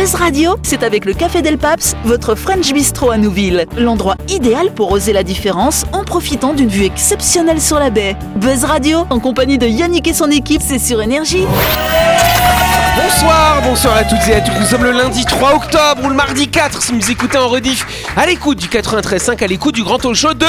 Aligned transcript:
Buzz 0.00 0.14
Radio, 0.14 0.56
c'est 0.62 0.82
avec 0.82 1.04
le 1.04 1.12
Café 1.12 1.42
Del 1.42 1.58
Paps, 1.58 1.94
votre 2.04 2.34
French 2.34 2.72
Bistro 2.72 3.10
à 3.10 3.18
Nouville. 3.18 3.66
L'endroit 3.76 4.16
idéal 4.30 4.72
pour 4.72 4.92
oser 4.92 5.12
la 5.12 5.22
différence 5.22 5.84
en 5.92 6.04
profitant 6.04 6.54
d'une 6.54 6.70
vue 6.70 6.86
exceptionnelle 6.86 7.60
sur 7.60 7.78
la 7.78 7.90
baie. 7.90 8.16
Buzz 8.36 8.64
Radio, 8.64 9.06
en 9.10 9.18
compagnie 9.18 9.58
de 9.58 9.66
Yannick 9.66 10.08
et 10.08 10.14
son 10.14 10.30
équipe, 10.30 10.62
c'est 10.64 10.78
sur 10.78 11.02
Énergie. 11.02 11.44
Bonsoir, 12.96 13.60
bonsoir 13.62 13.98
à 13.98 14.04
toutes 14.04 14.26
et 14.26 14.36
à 14.36 14.40
tous. 14.40 14.58
Nous 14.58 14.64
sommes 14.64 14.84
le 14.84 14.92
lundi 14.92 15.22
3 15.26 15.56
octobre 15.56 16.02
ou 16.02 16.08
le 16.08 16.14
mardi 16.14 16.48
4 16.48 16.80
si 16.80 16.92
vous 16.92 17.10
écoutez 17.10 17.36
en 17.36 17.48
rediff. 17.48 17.86
À 18.16 18.24
l'écoute 18.24 18.56
du 18.56 18.68
93.5, 18.68 19.44
à 19.44 19.46
l'écoute 19.46 19.74
du 19.74 19.84
grand 19.84 19.98
talk 19.98 20.14
show 20.14 20.32
de... 20.32 20.46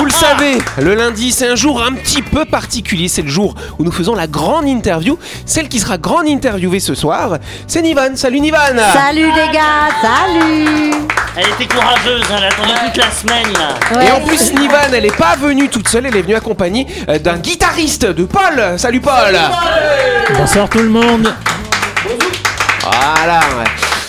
Vous 0.00 0.06
le 0.06 0.12
savez, 0.12 0.56
le 0.78 0.94
lundi 0.94 1.30
c'est 1.30 1.46
un 1.46 1.56
jour 1.56 1.82
un 1.82 1.92
petit 1.92 2.22
peu 2.22 2.46
particulier, 2.46 3.06
c'est 3.06 3.20
le 3.20 3.28
jour 3.28 3.54
où 3.78 3.84
nous 3.84 3.92
faisons 3.92 4.14
la 4.14 4.26
grande 4.26 4.66
interview. 4.66 5.18
Celle 5.44 5.68
qui 5.68 5.78
sera 5.78 5.98
grande 5.98 6.26
interviewée 6.26 6.80
ce 6.80 6.94
soir, 6.94 7.36
c'est 7.66 7.82
Nivan. 7.82 8.16
Salut 8.16 8.40
Nivan 8.40 8.78
Salut 8.94 9.26
les 9.26 9.52
gars, 9.52 9.90
salut 10.00 10.90
Elle 11.36 11.48
était 11.50 11.66
courageuse, 11.66 12.24
elle 12.34 12.44
a 12.44 12.46
attendu 12.46 12.72
toute 12.86 12.96
la 12.96 13.10
semaine 13.10 13.52
là. 13.52 14.02
Et 14.02 14.10
en 14.10 14.26
plus 14.26 14.54
Nivan, 14.54 14.90
elle 14.90 15.04
est 15.04 15.14
pas 15.18 15.36
venue 15.36 15.68
toute 15.68 15.86
seule, 15.86 16.06
elle 16.06 16.16
est 16.16 16.22
venue 16.22 16.34
accompagnée 16.34 16.86
euh, 17.10 17.18
d'un 17.18 17.36
guitariste, 17.36 18.06
de 18.06 18.24
Paul. 18.24 18.78
Salut 18.78 19.02
Paul 19.02 19.38
Bonsoir 20.34 20.66
tout 20.70 20.78
le 20.78 20.88
monde. 20.88 21.30
Voilà. 22.80 23.40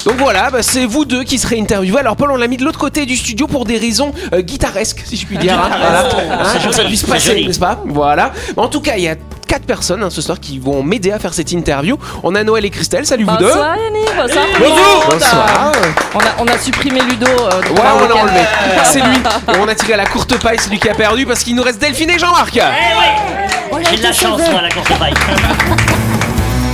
Donc 0.05 0.16
voilà, 0.18 0.50
bah, 0.50 0.64
c'est 0.64 0.86
vous 0.86 1.05
deux 1.05 1.23
qui 1.23 1.38
serez 1.38 1.60
interviewés. 1.60 2.00
Alors 2.00 2.16
Paul, 2.16 2.32
on 2.32 2.36
l'a 2.36 2.48
mis 2.48 2.58
de 2.58 2.64
l'autre 2.64 2.80
côté 2.80 3.05
du 3.05 3.16
studio 3.16 3.46
pour 3.48 3.66
des 3.66 3.78
raisons 3.78 4.12
euh, 4.34 4.41
guitaresques, 4.41 5.04
si 5.05 5.16
je 5.16 5.26
puis 5.27 5.38
dire. 5.38 5.60
hein. 5.60 5.70
Voilà. 5.70 6.10
Hein, 6.10 6.60
que 6.68 6.74
ça 6.74 6.84
puisse 6.86 7.04
passer, 7.04 7.46
n'est-ce 7.46 7.60
pas? 7.60 7.82
Voilà. 7.86 8.32
En 8.58 8.68
tout 8.68 8.82
cas, 8.82 8.94
il 8.98 9.04
y 9.04 9.08
a 9.08 9.16
quatre 9.48 9.66
personnes 9.66 10.02
hein, 10.02 10.10
ce 10.10 10.22
soir 10.22 10.40
qui 10.40 10.58
vont 10.60 10.82
m'aider 10.82 11.12
à 11.12 11.20
faire 11.20 11.34
cette 11.34 11.52
interview. 11.52 11.98
On 12.24 12.34
a 12.35 12.43
Noël 12.43 12.66
et 12.66 12.70
Christelle. 12.71 13.05
Salut 13.05 13.26
vous 13.26 13.38
deux. 13.38 13.46
Bonsoir 13.46 13.76
Yannick, 13.77 14.10
bonsoir 14.18 14.46
Bonjour. 14.58 15.05
Bonsoir. 15.12 15.71
On 16.15 16.20
a, 16.20 16.24
on 16.40 16.48
a 16.48 16.58
supprimé 16.58 17.02
Ludo. 17.02 17.27
euh, 17.27 17.49
Ouais, 17.74 17.82
on 18.04 18.08
l'a 18.08 18.15
enlevé. 18.15 18.40
C'est 18.86 19.02
lui. 19.02 19.18
Et 19.54 19.58
on 19.60 19.68
a 19.68 19.76
tiré 19.76 19.93
à 19.93 19.98
la 19.98 20.05
courte 20.05 20.36
paille, 20.41 20.58
c'est 20.60 20.70
lui 20.71 20.80
qui 20.80 20.90
a 20.90 20.96
perdu 20.96 21.26
parce 21.27 21.43
qu'il 21.43 21.55
nous 21.55 21.63
reste 21.63 21.80
Delphine 21.80 22.10
et 22.10 22.18
Jean-Marc. 22.18 22.58
Eh 22.58 23.77
oui 23.77 23.84
J'ai 23.91 23.98
de 23.98 24.04
la 24.04 24.13
chance 24.13 24.41
moi 24.52 24.62
la 24.62 24.70
courte 24.70 24.98
paille. 24.98 25.13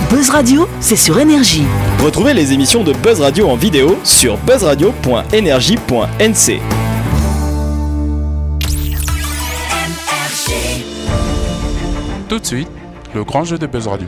Buzz 0.09 0.29
Radio, 0.29 0.69
c'est 0.79 0.95
sur 0.95 1.19
Énergie. 1.19 1.65
Retrouvez 2.01 2.33
les 2.33 2.53
émissions 2.53 2.81
de 2.81 2.93
Buzz 2.93 3.19
Radio 3.19 3.49
en 3.49 3.57
vidéo 3.57 3.97
sur 4.05 4.37
buzzradio.energie.nc. 4.37 6.61
Tout 12.29 12.39
de 12.39 12.45
suite, 12.45 12.69
le 13.13 13.25
grand 13.25 13.43
jeu 13.43 13.57
de 13.57 13.67
Buzz 13.67 13.87
Radio. 13.87 14.07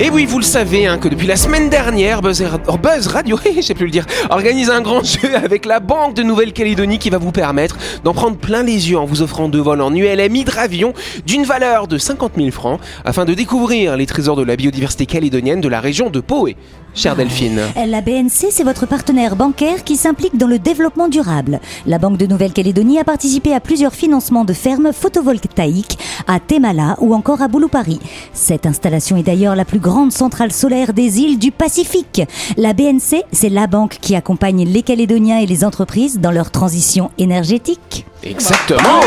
Et 0.00 0.10
oui, 0.10 0.26
vous 0.26 0.38
le 0.38 0.44
savez, 0.44 0.88
hein, 0.88 0.98
que 0.98 1.06
depuis 1.06 1.28
la 1.28 1.36
semaine 1.36 1.70
dernière, 1.70 2.20
Buzz, 2.20 2.44
oh, 2.66 2.76
Radio, 3.06 3.38
je 3.56 3.60
sais 3.60 3.74
plus 3.74 3.84
le 3.84 3.92
dire, 3.92 4.04
organise 4.28 4.68
un 4.68 4.80
grand 4.80 5.04
jeu 5.04 5.36
avec 5.36 5.64
la 5.64 5.78
Banque 5.78 6.14
de 6.14 6.24
Nouvelle-Calédonie 6.24 6.98
qui 6.98 7.10
va 7.10 7.18
vous 7.18 7.30
permettre 7.30 7.78
d'en 8.02 8.12
prendre 8.12 8.36
plein 8.36 8.64
les 8.64 8.90
yeux 8.90 8.98
en 8.98 9.04
vous 9.04 9.22
offrant 9.22 9.48
deux 9.48 9.60
vols 9.60 9.80
en 9.80 9.94
ULM 9.94 10.34
hydravion 10.34 10.94
d'une 11.26 11.44
valeur 11.44 11.86
de 11.86 11.96
50 11.96 12.32
000 12.36 12.50
francs 12.50 12.80
afin 13.04 13.24
de 13.24 13.34
découvrir 13.34 13.96
les 13.96 14.06
trésors 14.06 14.34
de 14.34 14.42
la 14.42 14.56
biodiversité 14.56 15.06
calédonienne 15.06 15.60
de 15.60 15.68
la 15.68 15.80
région 15.80 16.10
de 16.10 16.18
Poé. 16.18 16.56
Chère 16.94 17.16
Delphine. 17.16 17.60
La 17.86 18.00
BNC, 18.00 18.50
c'est 18.50 18.62
votre 18.62 18.86
partenaire 18.86 19.34
bancaire 19.34 19.82
qui 19.82 19.96
s'implique 19.96 20.36
dans 20.36 20.46
le 20.46 20.60
développement 20.60 21.08
durable. 21.08 21.58
La 21.86 21.98
Banque 21.98 22.18
de 22.18 22.26
Nouvelle-Calédonie 22.26 23.00
a 23.00 23.04
participé 23.04 23.52
à 23.52 23.58
plusieurs 23.58 23.94
financements 23.94 24.44
de 24.44 24.52
fermes 24.52 24.92
photovoltaïques 24.92 25.98
à 26.28 26.38
Temala 26.38 26.96
ou 27.00 27.12
encore 27.12 27.42
à 27.42 27.48
Boulou-Paris. 27.48 27.98
Cette 28.32 28.64
installation 28.64 29.16
est 29.16 29.24
d'ailleurs 29.24 29.56
la 29.56 29.64
plus 29.64 29.80
grande 29.80 30.12
centrale 30.12 30.52
solaire 30.52 30.92
des 30.92 31.18
îles 31.18 31.38
du 31.38 31.50
Pacifique. 31.50 32.22
La 32.56 32.72
BNC, 32.74 33.24
c'est 33.32 33.48
la 33.48 33.66
banque 33.66 33.98
qui 34.00 34.14
accompagne 34.14 34.64
les 34.64 34.82
Calédoniens 34.82 35.38
et 35.38 35.46
les 35.46 35.64
entreprises 35.64 36.20
dans 36.20 36.30
leur 36.30 36.52
transition 36.52 37.10
énergétique. 37.18 38.06
Exactement. 38.22 39.00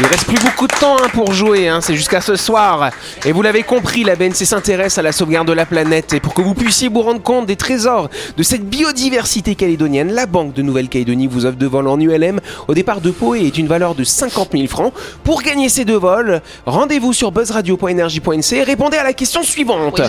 Il 0.00 0.06
reste 0.06 0.24
plus 0.26 0.40
beaucoup 0.40 0.66
de 0.66 0.74
temps 0.74 0.96
hein, 0.96 1.08
pour 1.12 1.32
jouer, 1.32 1.68
hein, 1.68 1.78
c'est 1.80 1.94
jusqu'à 1.94 2.20
ce 2.20 2.34
soir. 2.34 2.90
Et 3.24 3.30
vous 3.30 3.42
l'avez 3.42 3.62
compris, 3.62 4.02
la 4.02 4.16
BNC 4.16 4.44
s'intéresse 4.44 4.98
à 4.98 5.02
la 5.02 5.12
sauvegarde 5.12 5.46
de 5.46 5.52
la 5.52 5.66
planète. 5.66 6.12
Et 6.14 6.18
pour 6.18 6.34
que 6.34 6.42
vous 6.42 6.54
puissiez 6.54 6.88
vous 6.88 7.02
rendre 7.02 7.22
compte 7.22 7.46
des 7.46 7.54
trésors 7.54 8.10
de 8.36 8.42
cette 8.42 8.68
biodiversité 8.68 9.54
calédonienne, 9.54 10.12
la 10.12 10.26
Banque 10.26 10.52
de 10.52 10.62
Nouvelle-Calédonie 10.62 11.28
vous 11.28 11.46
offre 11.46 11.56
deux 11.56 11.68
vols 11.68 11.86
en 11.86 12.00
ULM 12.00 12.40
au 12.66 12.74
départ 12.74 13.00
de 13.00 13.12
Pau 13.12 13.36
et 13.36 13.46
est 13.46 13.56
une 13.56 13.68
valeur 13.68 13.94
de 13.94 14.02
50 14.02 14.48
000 14.54 14.66
francs. 14.66 14.92
Pour 15.22 15.42
gagner 15.42 15.68
ces 15.68 15.84
deux 15.84 15.96
vols, 15.96 16.42
rendez-vous 16.66 17.12
sur 17.12 17.30
buzzradio.energie.nc 17.30 18.52
et 18.52 18.62
répondez 18.64 18.96
à 18.96 19.04
la 19.04 19.12
question 19.12 19.44
suivante. 19.44 20.02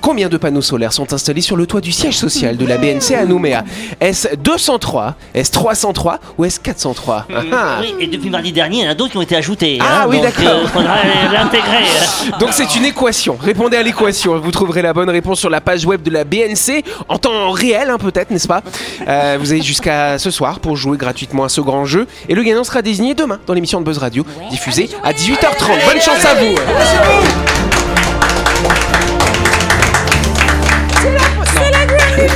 Combien 0.00 0.28
de 0.28 0.38
panneaux 0.38 0.60
solaires 0.60 0.92
sont 0.92 1.12
installés 1.12 1.40
sur 1.40 1.56
le 1.56 1.66
toit 1.66 1.80
du 1.80 1.92
siège 1.92 2.16
social 2.16 2.56
de 2.56 2.66
la 2.66 2.78
BNC 2.78 3.12
à 3.16 3.24
Nouméa? 3.26 3.62
Est-ce 4.00 4.34
203, 4.34 5.14
est-ce 5.34 5.52
303 5.52 6.18
ou 6.36 6.44
est-ce 6.44 6.58
403 6.58 7.26
Ah, 7.32 7.42
ah. 7.52 7.78
Oui, 7.80 7.94
et 8.00 8.08
depuis 8.08 8.28
mardi 8.28 8.50
dernier, 8.50 8.78
il 8.78 8.84
y 8.84 8.88
en 8.88 8.90
a 8.90 8.94
d'autres 8.94 9.12
qui 9.12 9.18
ont 9.18 9.19
été 9.20 9.36
ajoutés. 9.36 9.78
Ah 9.80 10.02
hein, 10.02 10.06
oui, 10.08 10.16
donc, 10.16 10.24
d'accord. 10.26 10.60
euh, 10.64 10.66
faudra 10.66 10.96
l'intégrer. 11.32 11.84
Donc 12.40 12.50
c'est 12.52 12.74
une 12.76 12.84
équation. 12.84 13.36
Répondez 13.40 13.76
à 13.76 13.82
l'équation. 13.82 14.38
Vous 14.38 14.50
trouverez 14.50 14.82
la 14.82 14.92
bonne 14.92 15.10
réponse 15.10 15.40
sur 15.40 15.50
la 15.50 15.60
page 15.60 15.84
web 15.84 16.02
de 16.02 16.10
la 16.10 16.24
BNC 16.24 16.82
en 17.08 17.18
temps 17.18 17.50
réel, 17.50 17.90
hein, 17.90 17.98
peut-être, 17.98 18.30
n'est-ce 18.30 18.48
pas? 18.48 18.62
Euh, 19.06 19.36
Vous 19.40 19.52
avez 19.52 19.62
jusqu'à 19.62 20.18
ce 20.18 20.30
soir 20.30 20.60
pour 20.60 20.76
jouer 20.76 20.96
gratuitement 20.96 21.44
à 21.44 21.48
ce 21.48 21.60
grand 21.60 21.84
jeu. 21.84 22.06
Et 22.28 22.34
le 22.34 22.42
gagnant 22.42 22.64
sera 22.64 22.82
désigné 22.82 23.14
demain 23.14 23.38
dans 23.46 23.54
l'émission 23.54 23.80
de 23.80 23.84
Buzz 23.86 23.98
Radio, 23.98 24.24
diffusée 24.50 24.90
à 25.02 25.12
18h30. 25.12 25.86
Bonne 25.86 26.00
chance 26.00 26.24
à 26.24 26.34
vous. 26.34 26.54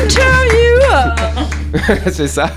C'est 0.08 0.23
ça. 2.26 2.50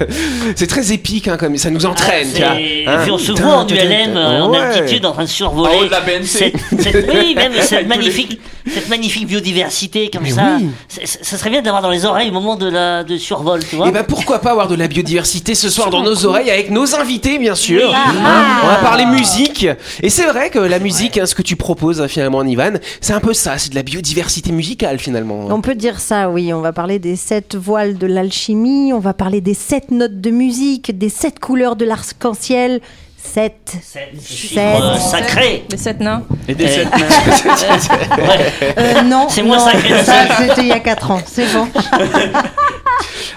C'est 0.56 0.68
très 0.68 0.92
épique, 0.94 1.28
hein, 1.28 1.38
comme 1.38 1.58
ça 1.58 1.70
nous 1.70 1.86
entraîne. 1.86 2.28
tu 2.34 2.42
vois. 2.42 2.60
Et 2.60 2.86
Hein 2.88 3.00
puis 3.04 3.12
on 3.12 3.18
se 3.18 3.32
voit 3.32 3.58
en 3.58 3.68
ULM 3.68 4.16
euh, 4.16 4.42
en 4.42 4.52
Ouais. 4.52 4.60
altitude 4.60 5.06
en 5.06 5.12
train 5.12 5.24
de 5.24 5.30
survoler. 5.30 5.76
En 5.76 5.80
haut 5.82 5.86
de 5.86 5.92
la 5.92 6.02
BNC. 6.02 6.26
Cette, 6.26 6.54
cette- 6.82 7.10
oui, 7.14 7.34
même 7.36 7.52
cette 7.62 7.88
magnifique, 7.88 8.40
cette 8.72 8.90
magnifique 8.90 9.28
biodiversité 9.28 10.10
comme 10.10 10.24
Mais 10.24 10.32
ça. 10.32 10.58
oui. 10.60 10.68
C'est- 10.88 11.06
c'est- 11.06 11.24
Ça 11.24 11.38
serait 11.38 11.50
bien 11.50 11.62
d'avoir 11.62 11.82
dans 11.82 11.90
les 11.90 12.06
oreilles 12.06 12.30
au 12.30 12.34
moment 12.34 12.56
de 12.56 12.70
la 12.70 13.04
de 13.04 13.18
survol, 13.18 13.62
tu 13.68 13.76
vois. 13.76 13.90
Et 13.90 13.92
ben 13.92 14.04
pourquoi 14.04 14.40
pas 14.40 14.52
avoir 14.52 14.68
de 14.68 14.76
la 14.76 14.88
biodiversité 14.88 15.56
ce 15.56 15.70
soir 15.70 15.90
dans 15.90 16.04
nos 16.04 16.26
oreilles 16.26 16.50
avec 16.50 16.70
nos 16.72 16.96
invités 16.96 17.38
bien 17.38 17.56
sûr. 17.56 17.90
Oui. 17.90 17.96
Hein, 17.96 18.46
on 18.64 18.68
va 18.68 18.76
parler 18.76 19.06
musique 19.06 19.68
et 20.02 20.10
c'est 20.10 20.26
vrai 20.26 20.50
que 20.50 20.60
la 20.60 20.80
musique, 20.80 21.18
hein, 21.18 21.26
ce 21.26 21.36
que 21.36 21.42
tu 21.42 21.56
proposes 21.56 22.02
hein, 22.02 22.08
finalement 22.08 22.44
Ivan, 22.44 22.74
c'est 23.02 23.14
un 23.14 23.20
peu 23.20 23.34
ça, 23.34 23.58
c'est 23.58 23.70
de 23.72 23.76
la 23.76 23.84
biodiversité 23.84 24.52
musicale 24.52 25.00
finalement. 25.00 25.48
On 25.50 25.62
peut 25.62 25.76
dire 25.76 26.00
ça, 26.00 26.30
oui. 26.30 26.54
On 26.54 26.62
va 26.62 26.72
parler 26.74 27.00
des 27.00 27.16
sept 27.16 27.56
voiles 27.56 27.98
de 27.98 28.08
l'alchimie, 28.08 28.94
on 28.94 29.00
va 29.00 29.07
parler 29.14 29.42
des 29.42 29.54
sept 29.54 29.92
notes 29.92 30.20
de 30.22 30.30
musique, 30.30 30.98
des 30.98 31.10
sept 31.10 31.40
couleurs 31.40 31.76
de 31.76 31.86
l'arc-en-ciel. 31.86 32.82
Sept. 33.18 33.76
Sept. 33.84 34.22
chiffre 34.24 34.60
euh, 34.62 34.96
sacré. 34.98 35.66
Les 35.70 35.78
sept 35.78 36.00
nains. 36.00 36.24
Et 36.48 36.56
des 36.56 36.68
sept 36.68 36.88
Ouais. 38.18 38.74
Euh, 38.78 39.02
non, 39.02 39.28
C'est 39.30 39.44
moins 39.44 39.58
non, 39.58 39.66
sacré 39.66 39.90
que 39.90 39.98
ça, 39.98 40.28
ça. 40.28 40.36
c'était 40.38 40.62
il 40.62 40.68
y 40.68 40.72
a 40.72 40.80
quatre 40.80 41.12
ans. 41.12 41.20
C'est 41.26 41.52
bon. 41.54 41.68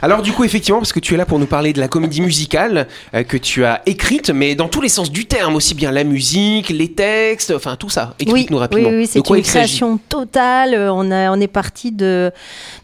Alors 0.03 0.23
du 0.23 0.33
coup 0.33 0.45
effectivement 0.45 0.78
parce 0.78 0.93
que 0.93 1.01
tu 1.01 1.15
es 1.15 1.17
là 1.17 1.27
pour 1.27 1.39
nous 1.39 1.47
parler 1.47 1.73
de 1.73 1.81
la 1.81 1.89
comédie 1.89 2.21
musicale 2.21 2.89
euh, 3.15 3.23
que 3.23 3.37
tu 3.37 3.65
as 3.65 3.83
écrite, 3.87 4.31
mais 4.31 4.55
dans 4.55 4.69
tous 4.69 4.81
les 4.81 4.89
sens 4.89 5.11
du 5.11 5.27
terme, 5.27 5.56
aussi 5.56 5.75
bien 5.75 5.91
la 5.91 6.05
musique, 6.05 6.69
les 6.69 6.93
textes, 6.93 7.53
enfin 7.55 7.77
tout 7.77 7.89
ça. 7.89 8.15
Oui, 8.21 8.25
Explique-nous 8.25 8.56
oui, 8.56 8.61
rapidement. 8.61 8.89
oui, 8.91 9.03
de 9.03 9.09
c'est 9.09 9.28
une 9.28 9.43
création 9.43 9.99
totale. 10.09 10.75
Euh, 10.75 10.93
On, 10.93 11.11
a, 11.11 11.31
on 11.31 11.41
est 11.41 11.49
parti 11.49 11.93
de 11.93 12.33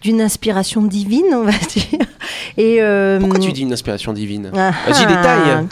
d'une 0.00 0.20
inspiration 0.20 0.82
divine, 0.82 1.26
on 1.32 1.42
va 1.44 1.52
dire. 1.68 2.06
Et 2.56 2.80
euh, 2.80 3.18
Pourquoi 3.20 3.38
tu 3.38 3.52
dis 3.52 3.62
une 3.62 3.72
inspiration 3.72 4.12
divine 4.12 4.50
ah, 4.54 4.72
Vas-y 4.88 5.04
ah. 5.04 5.06
détaille. 5.06 5.66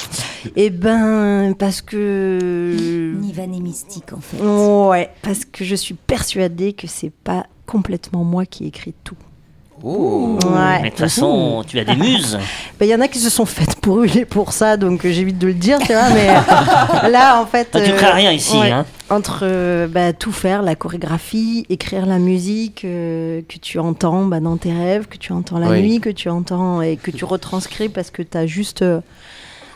Eh 0.57 0.71
ben, 0.71 1.55
parce 1.59 1.81
que 1.83 3.15
Nivan 3.19 3.53
est 3.53 3.61
mystique 3.61 4.13
en 4.13 4.21
fait. 4.21 4.43
Ouais, 4.43 5.11
parce 5.23 5.45
que 5.45 5.65
je 5.65 5.75
suis 5.75 5.95
persuadée 5.95 6.73
que 6.73 6.87
c'est 6.87 7.13
pas 7.13 7.47
complètement 7.67 8.25
moi 8.25 8.47
qui 8.47 8.67
écris 8.67 8.95
tout. 9.05 9.17
Oh. 9.87 10.39
Ouais. 10.47 10.81
Mais 10.81 10.85
de 10.85 10.89
toute 10.91 11.01
façon, 11.01 11.63
tu 11.67 11.79
as 11.79 11.85
des 11.85 11.95
muses. 11.97 12.39
Ben, 12.81 12.87
Il 12.87 12.89
y 12.91 12.95
en 12.95 13.01
a 13.01 13.07
qui 13.09 13.19
se 13.19 13.29
sont 13.31 13.45
faites 13.45 13.77
brûler 13.83 14.25
pour 14.25 14.53
ça, 14.53 14.77
donc 14.77 15.05
euh, 15.05 15.13
j'évite 15.13 15.39
de 15.39 15.47
le 15.49 15.55
dire, 15.55 15.79
tu 15.79 15.93
vois, 15.93 16.09
mais 16.11 16.29
euh, 16.31 17.09
là, 17.09 17.41
en 17.41 17.47
fait. 17.47 17.69
Ah, 17.75 17.81
tu 17.83 17.91
euh, 17.93 17.97
crains 17.97 18.13
rien 18.15 18.33
ici, 18.33 18.57
ouais, 18.57 18.71
hein. 18.71 18.87
Entre 19.11 19.41
euh, 19.43 19.87
bah, 19.87 20.13
tout 20.15 20.33
faire, 20.33 20.63
la 20.63 20.75
chorégraphie, 20.75 21.67
écrire 21.69 22.07
la 22.07 22.19
musique 22.19 22.85
euh, 22.85 23.43
que 23.49 23.59
tu 23.59 23.79
entends 23.79 24.25
bah, 24.25 24.41
dans 24.41 24.57
tes 24.57 24.73
rêves, 24.73 25.07
que 25.07 25.19
tu 25.19 25.33
entends 25.33 25.59
la 25.59 25.69
Oui. 25.69 25.83
nuit, 25.83 26.01
que 26.01 26.11
tu 26.11 26.31
entends 26.31 26.81
et 26.81 26.97
que 26.97 27.11
tu 27.11 27.25
retranscris 27.25 27.91
parce 27.91 28.11
que 28.11 28.23
tu 28.23 28.37
as 28.39 28.47
juste 28.47 28.85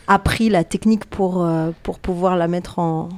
appris 0.09 0.49
la 0.49 0.65
technique 0.65 1.05
pour, 1.05 1.47
pour 1.83 1.99
pouvoir 1.99 2.37
la 2.37 2.49
mettre 2.49 2.79
en, 2.79 3.11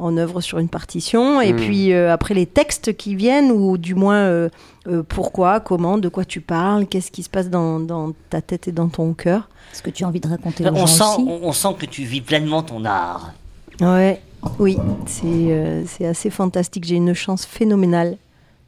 en 0.00 0.16
œuvre 0.16 0.40
sur 0.40 0.58
une 0.58 0.68
partition. 0.68 1.40
Et 1.40 1.52
Mm. 1.52 1.56
puis 1.56 1.92
euh, 1.92 2.12
après 2.12 2.34
les 2.34 2.46
textes 2.46 2.96
qui 2.96 3.14
viennent, 3.14 3.50
ou 3.52 3.78
du 3.78 3.94
moins 3.94 4.16
euh, 4.16 4.48
euh, 4.88 5.02
pourquoi, 5.02 5.60
comment, 5.60 5.98
de 5.98 6.08
quoi 6.08 6.24
tu 6.24 6.40
parles, 6.40 6.86
qu'est-ce 6.86 7.10
qui 7.10 7.22
se 7.22 7.30
passe 7.30 7.50
dans, 7.50 7.80
dans 7.80 8.12
ta 8.30 8.40
tête 8.40 8.68
et 8.68 8.72
dans 8.72 8.88
ton 8.88 9.12
cœur. 9.14 9.48
Ce 9.72 9.82
que 9.82 9.90
tu 9.90 10.04
as 10.04 10.08
envie 10.08 10.20
de 10.20 10.28
raconter 10.28 10.64
aux 10.64 10.72
On 10.72 10.76
gens 10.76 10.86
sent, 10.86 11.02
aussi? 11.04 11.24
on, 11.28 11.48
on 11.48 11.52
sent 11.52 11.74
que 11.78 11.86
tu 11.86 12.02
vis 12.04 12.20
pleinement 12.20 12.62
ton 12.62 12.84
art. 12.84 13.32
Ouais. 13.80 14.20
Oui, 14.58 14.78
c'est 15.06 15.26
euh, 15.26 15.84
c'est 15.86 16.06
assez 16.06 16.30
fantastique. 16.30 16.84
J'ai 16.84 16.96
une 16.96 17.12
chance 17.14 17.44
phénoménale 17.44 18.16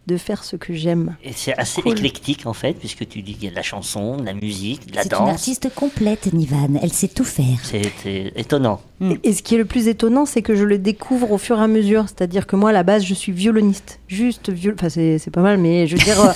de 0.06 0.16
faire 0.16 0.42
ce 0.44 0.56
que 0.56 0.74
j'aime. 0.74 1.16
Et 1.22 1.32
c'est 1.32 1.56
assez 1.58 1.80
Cool. 1.82 1.92
éclectique 1.92 2.46
en 2.46 2.52
fait, 2.52 2.72
puisque 2.74 3.06
tu 3.08 3.22
dis 3.22 3.34
qu'il 3.34 3.44
y 3.44 3.46
a 3.48 3.50
de 3.50 3.56
la 3.56 3.62
chanson, 3.62 4.16
de 4.16 4.24
la 4.24 4.32
musique, 4.34 4.90
de 4.90 4.96
la 4.96 5.02
C'est 5.02 5.12
une 5.12 5.18
danse. 5.18 5.30
artiste 5.30 5.68
complète, 5.74 6.32
Nivan. 6.32 6.70
Elle 6.82 6.92
sait 6.92 7.08
tout 7.08 7.24
faire. 7.24 7.58
C'est 7.64 8.32
étonnant. 8.36 8.80
Mm. 9.00 9.14
Et 9.24 9.32
ce 9.32 9.42
qui 9.42 9.54
est 9.54 9.58
le 9.58 9.64
plus 9.64 9.88
étonnant, 9.88 10.26
c'est 10.26 10.42
que 10.42 10.54
je 10.54 10.64
le 10.64 10.78
découvre 10.78 11.30
au 11.32 11.38
fur 11.38 11.58
et 11.58 11.62
à 11.62 11.68
mesure. 11.68 12.04
C'est-à-dire 12.08 12.46
que 12.46 12.56
moi, 12.56 12.70
à 12.70 12.72
la 12.72 12.82
base, 12.82 13.04
je 13.04 13.14
suis 13.14 13.32
violoniste. 13.32 14.00
Juste 14.08 14.50
viol... 14.50 14.74
Enfin, 14.78 14.88
c'est 14.88 15.30
pas 15.32 15.40
mal, 15.42 15.58
mais 15.58 15.86
je 15.86 15.96
veux 15.96 16.02
dire... 16.02 16.20
euh, 16.20 16.32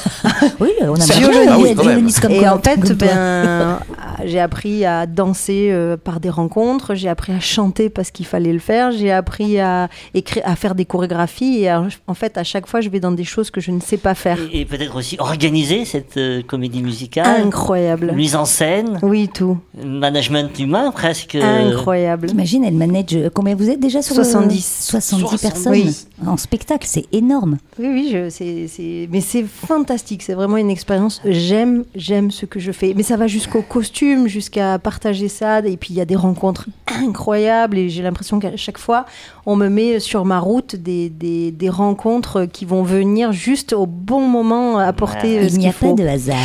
Oui, 0.61 0.71
on 0.83 0.95
a 0.95 1.05
violoniste. 1.05 1.49
Ah 1.51 1.59
oui, 1.59 1.75
violonistes 1.75 2.21
comme 2.21 2.33
et 2.33 2.39
quoi, 2.39 2.53
en 2.55 2.61
fait, 2.61 2.93
ben, 2.93 3.79
j'ai 4.25 4.41
appris 4.41 4.85
à 4.85 5.07
danser 5.07 5.69
euh, 5.71 5.97
par 5.97 6.21
des 6.21 6.31
rencontres, 6.31 6.95
j'ai 6.95 7.09
appris 7.09 7.33
à 7.33 7.41
chanter 7.41 7.89
parce 7.91 8.11
qu'il 8.11 8.27
fallait 8.27 8.53
le 8.53 8.59
faire, 8.59 8.91
j'ai 8.93 9.13
appris 9.13 9.59
à 9.61 9.89
écrire, 10.15 10.43
à 10.47 10.57
faire 10.57 10.75
des 10.75 10.85
chorégraphies. 10.85 11.59
Et 11.63 11.69
à- 11.69 11.87
en 12.07 12.15
fait, 12.15 12.37
à 12.39 12.45
chaque 12.45 12.67
fois, 12.67 12.81
je 12.81 12.89
vais 12.89 13.01
dans 13.01 13.13
des 13.13 13.25
choses 13.25 13.51
que 13.51 13.56
je 13.61 13.71
ne 13.71 13.81
sais 13.81 13.97
pas 13.97 14.15
faire. 14.15 14.39
Et, 14.53 14.61
et 14.61 14.65
peut-être 14.65 14.95
aussi 14.97 15.17
organiser 15.19 15.85
cette 15.85 16.17
euh, 16.17 16.43
comédie 16.43 16.83
musicale. 16.83 17.43
Incroyable. 17.45 18.13
Mise 18.15 18.37
en 18.37 18.45
scène, 18.45 18.99
Oui, 19.03 19.29
tout. 19.33 19.59
management 19.85 20.59
humain 20.59 20.91
presque. 20.91 21.35
Incroyable. 21.35 22.31
Imagine, 22.31 22.65
elle 22.65 22.75
manage. 22.75 23.05
euh, 23.15 23.31
Combien 23.33 23.55
vous 23.55 23.69
êtes 23.71 23.81
déjà 23.81 24.03
sur 24.03 24.17
le- 24.17 24.25
70. 24.25 24.87
70 24.91 25.39
personnes 25.41 25.73
Oui. 25.73 25.97
en 26.27 26.37
spectacle, 26.37 26.87
c'est 26.89 27.07
énorme. 27.13 27.59
Oui, 27.79 27.89
oui, 27.93 28.09
je, 28.13 28.29
c'est, 28.31 28.67
c'est- 28.69 29.09
mais 29.11 29.21
c'est 29.21 29.45
fantastique. 29.45 30.23
C'est 30.23 30.35
vraiment 30.35 30.57
une 30.57 30.71
expérience. 30.71 31.21
J'aime, 31.25 31.85
j'aime 31.95 32.31
ce 32.31 32.47
que 32.47 32.61
je 32.61 32.73
fais. 32.73 32.93
Mais 32.97 33.03
ça 33.03 33.17
va 33.17 33.27
jusqu'au 33.27 33.63
costume, 33.63 34.27
jusqu'à 34.29 34.79
partager 34.79 35.29
ça. 35.29 35.61
Et 35.61 35.77
puis 35.77 35.91
il 35.95 35.97
y 35.97 36.01
a 36.01 36.05
des 36.05 36.17
rencontres 36.17 36.67
incroyables. 37.07 37.79
Et 37.79 37.89
j'ai 37.89 38.03
l'impression 38.03 38.39
qu'à 38.39 38.57
chaque 38.57 38.79
fois, 38.79 39.07
on 39.47 39.57
me 39.57 39.69
met 39.69 40.01
sur 40.01 40.25
ma 40.25 40.39
route 40.41 40.77
des, 40.77 41.09
des, 41.09 41.51
des 41.53 41.69
rencontres 41.69 42.45
qui 42.47 42.65
vont 42.65 42.83
venir 42.83 43.33
juste 43.47 43.73
au 43.73 43.87
bon 43.87 44.27
moment 44.27 44.79
apporter 44.79 45.39
Ouais. 45.39 45.45
euh, 45.45 45.49
ce 45.49 45.55
Il 45.55 45.59
n'y 45.61 45.69
a 45.69 45.73
pas 45.73 45.93
de 45.93 46.05
hasard. 46.07 46.37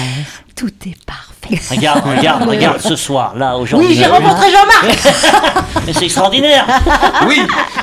Tout 0.55 0.69
est 0.85 0.95
parfait. 1.03 1.59
Regarde, 1.75 2.03
regarde, 2.05 2.43
regarde 2.47 2.79
ce 2.79 2.95
soir, 2.95 3.35
là, 3.35 3.57
aujourd'hui. 3.57 3.89
Oui, 3.89 3.95
j'ai 3.95 4.05
rencontré 4.05 4.47
Jean-Marc. 4.51 5.65
Mais 5.87 5.93
c'est 5.93 6.05
extraordinaire. 6.05 6.65
Oui, 7.27 7.39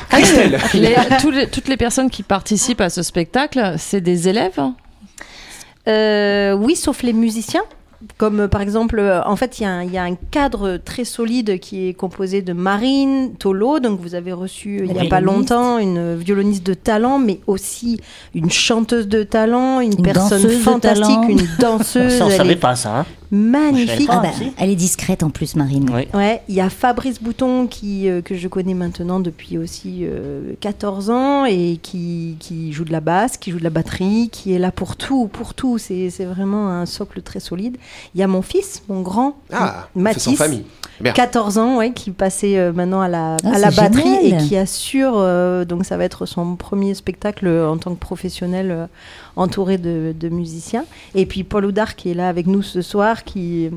Christelle. 0.08 0.58
Les- 0.74 0.94
les- 1.34 1.46
toutes 1.50 1.66
les 1.68 1.76
personnes 1.76 2.10
qui 2.10 2.22
participent 2.22 2.80
à 2.80 2.90
ce 2.90 3.02
spectacle, 3.02 3.74
c'est 3.78 4.00
des 4.00 4.28
élèves 4.28 4.60
Euh, 5.88 6.52
oui, 6.52 6.76
sauf 6.76 7.02
les 7.02 7.12
musiciens. 7.12 7.62
Comme 8.16 8.46
par 8.46 8.60
exemple, 8.60 9.00
euh, 9.00 9.20
en 9.24 9.34
fait, 9.34 9.58
il 9.58 9.64
y, 9.64 9.66
a 9.66 9.70
un- 9.70 9.82
il 9.82 9.92
y 9.92 9.98
a 9.98 10.04
un 10.04 10.14
cadre 10.14 10.76
très 10.76 11.04
solide 11.04 11.58
qui 11.58 11.88
est 11.88 11.94
composé 11.94 12.42
de 12.42 12.52
Marine 12.52 13.34
Tolo, 13.36 13.80
donc 13.80 13.98
vous 14.00 14.14
avez 14.14 14.32
reçu 14.32 14.78
euh, 14.78 14.84
il 14.86 14.92
n'y 14.92 15.00
a 15.00 15.10
pas 15.10 15.20
longtemps 15.20 15.78
une 15.78 16.14
violoniste 16.14 16.64
de 16.64 16.74
talent, 16.74 17.18
mais 17.18 17.40
aussi 17.48 18.00
une 18.36 18.50
chanteuse 18.50 19.08
de 19.08 19.24
talent, 19.24 19.80
une, 19.80 19.94
Une 19.94 20.02
personne 20.02 20.48
fantastique, 20.48 21.18
une 21.28 21.40
danseuse. 21.58 22.18
Ça, 22.18 22.26
on 22.26 22.30
elle 22.30 22.36
savait 22.36 22.52
est 22.52 22.56
pas 22.56 22.76
ça. 22.76 23.00
Hein. 23.00 23.06
Magnifique. 23.30 24.08
Ah, 24.10 24.18
Ah 24.18 24.22
bah, 24.22 24.46
elle 24.58 24.70
est 24.70 24.74
discrète 24.76 25.22
en 25.22 25.30
plus, 25.30 25.56
Marine. 25.56 25.88
Oui. 25.94 26.08
Ouais, 26.14 26.42
il 26.48 26.54
y 26.54 26.60
a 26.60 26.70
Fabrice 26.70 27.22
Bouton 27.22 27.66
qui, 27.66 28.08
euh, 28.08 28.20
que 28.22 28.34
je 28.36 28.48
connais 28.48 28.74
maintenant 28.74 29.20
depuis 29.20 29.58
aussi 29.58 30.00
euh, 30.02 30.54
14 30.60 31.10
ans 31.10 31.44
et 31.44 31.78
qui, 31.82 32.36
qui 32.40 32.72
joue 32.72 32.84
de 32.84 32.92
la 32.92 33.00
basse, 33.00 33.36
qui 33.36 33.50
joue 33.50 33.58
de 33.58 33.64
la 33.64 33.70
batterie, 33.70 34.28
qui 34.30 34.52
est 34.52 34.58
là 34.58 34.70
pour 34.72 34.96
tout, 34.96 35.28
pour 35.32 35.54
tout. 35.54 35.78
C'est 35.78 36.10
c'est 36.10 36.24
vraiment 36.24 36.68
un 36.70 36.86
socle 36.86 37.22
très 37.22 37.40
solide. 37.40 37.76
Il 38.14 38.20
y 38.20 38.22
a 38.22 38.26
mon 38.26 38.42
fils, 38.42 38.82
mon 38.88 39.02
grand, 39.02 39.36
Ah, 39.52 39.88
Mathis, 39.94 40.22
sans 40.22 40.34
famille. 40.36 40.64
Bien. 41.00 41.12
14 41.12 41.58
ans, 41.58 41.76
ouais, 41.78 41.92
qui 41.92 42.10
passait 42.10 42.58
euh, 42.58 42.72
maintenant 42.72 43.00
à 43.00 43.08
la, 43.08 43.36
Ah, 43.44 43.54
à 43.54 43.58
la 43.58 43.70
c'est 43.70 43.80
batterie 43.80 44.02
génial. 44.22 44.42
et 44.42 44.46
qui 44.46 44.56
assure, 44.56 45.12
euh, 45.16 45.64
donc 45.64 45.84
ça 45.84 45.96
va 45.96 46.04
être 46.04 46.26
son 46.26 46.56
premier 46.56 46.94
spectacle 46.94 47.46
euh, 47.46 47.68
en 47.70 47.76
tant 47.76 47.94
que 47.94 48.00
professionnel 48.00 48.70
euh, 48.70 48.86
entouré 49.36 49.78
de, 49.78 50.12
de 50.18 50.28
musiciens. 50.28 50.84
Et 51.14 51.24
puis 51.26 51.44
Paul 51.44 51.64
Oudard 51.66 51.94
qui 51.94 52.10
est 52.10 52.14
là 52.14 52.28
avec 52.28 52.46
nous 52.46 52.62
ce 52.62 52.82
soir, 52.82 53.22
qui... 53.24 53.70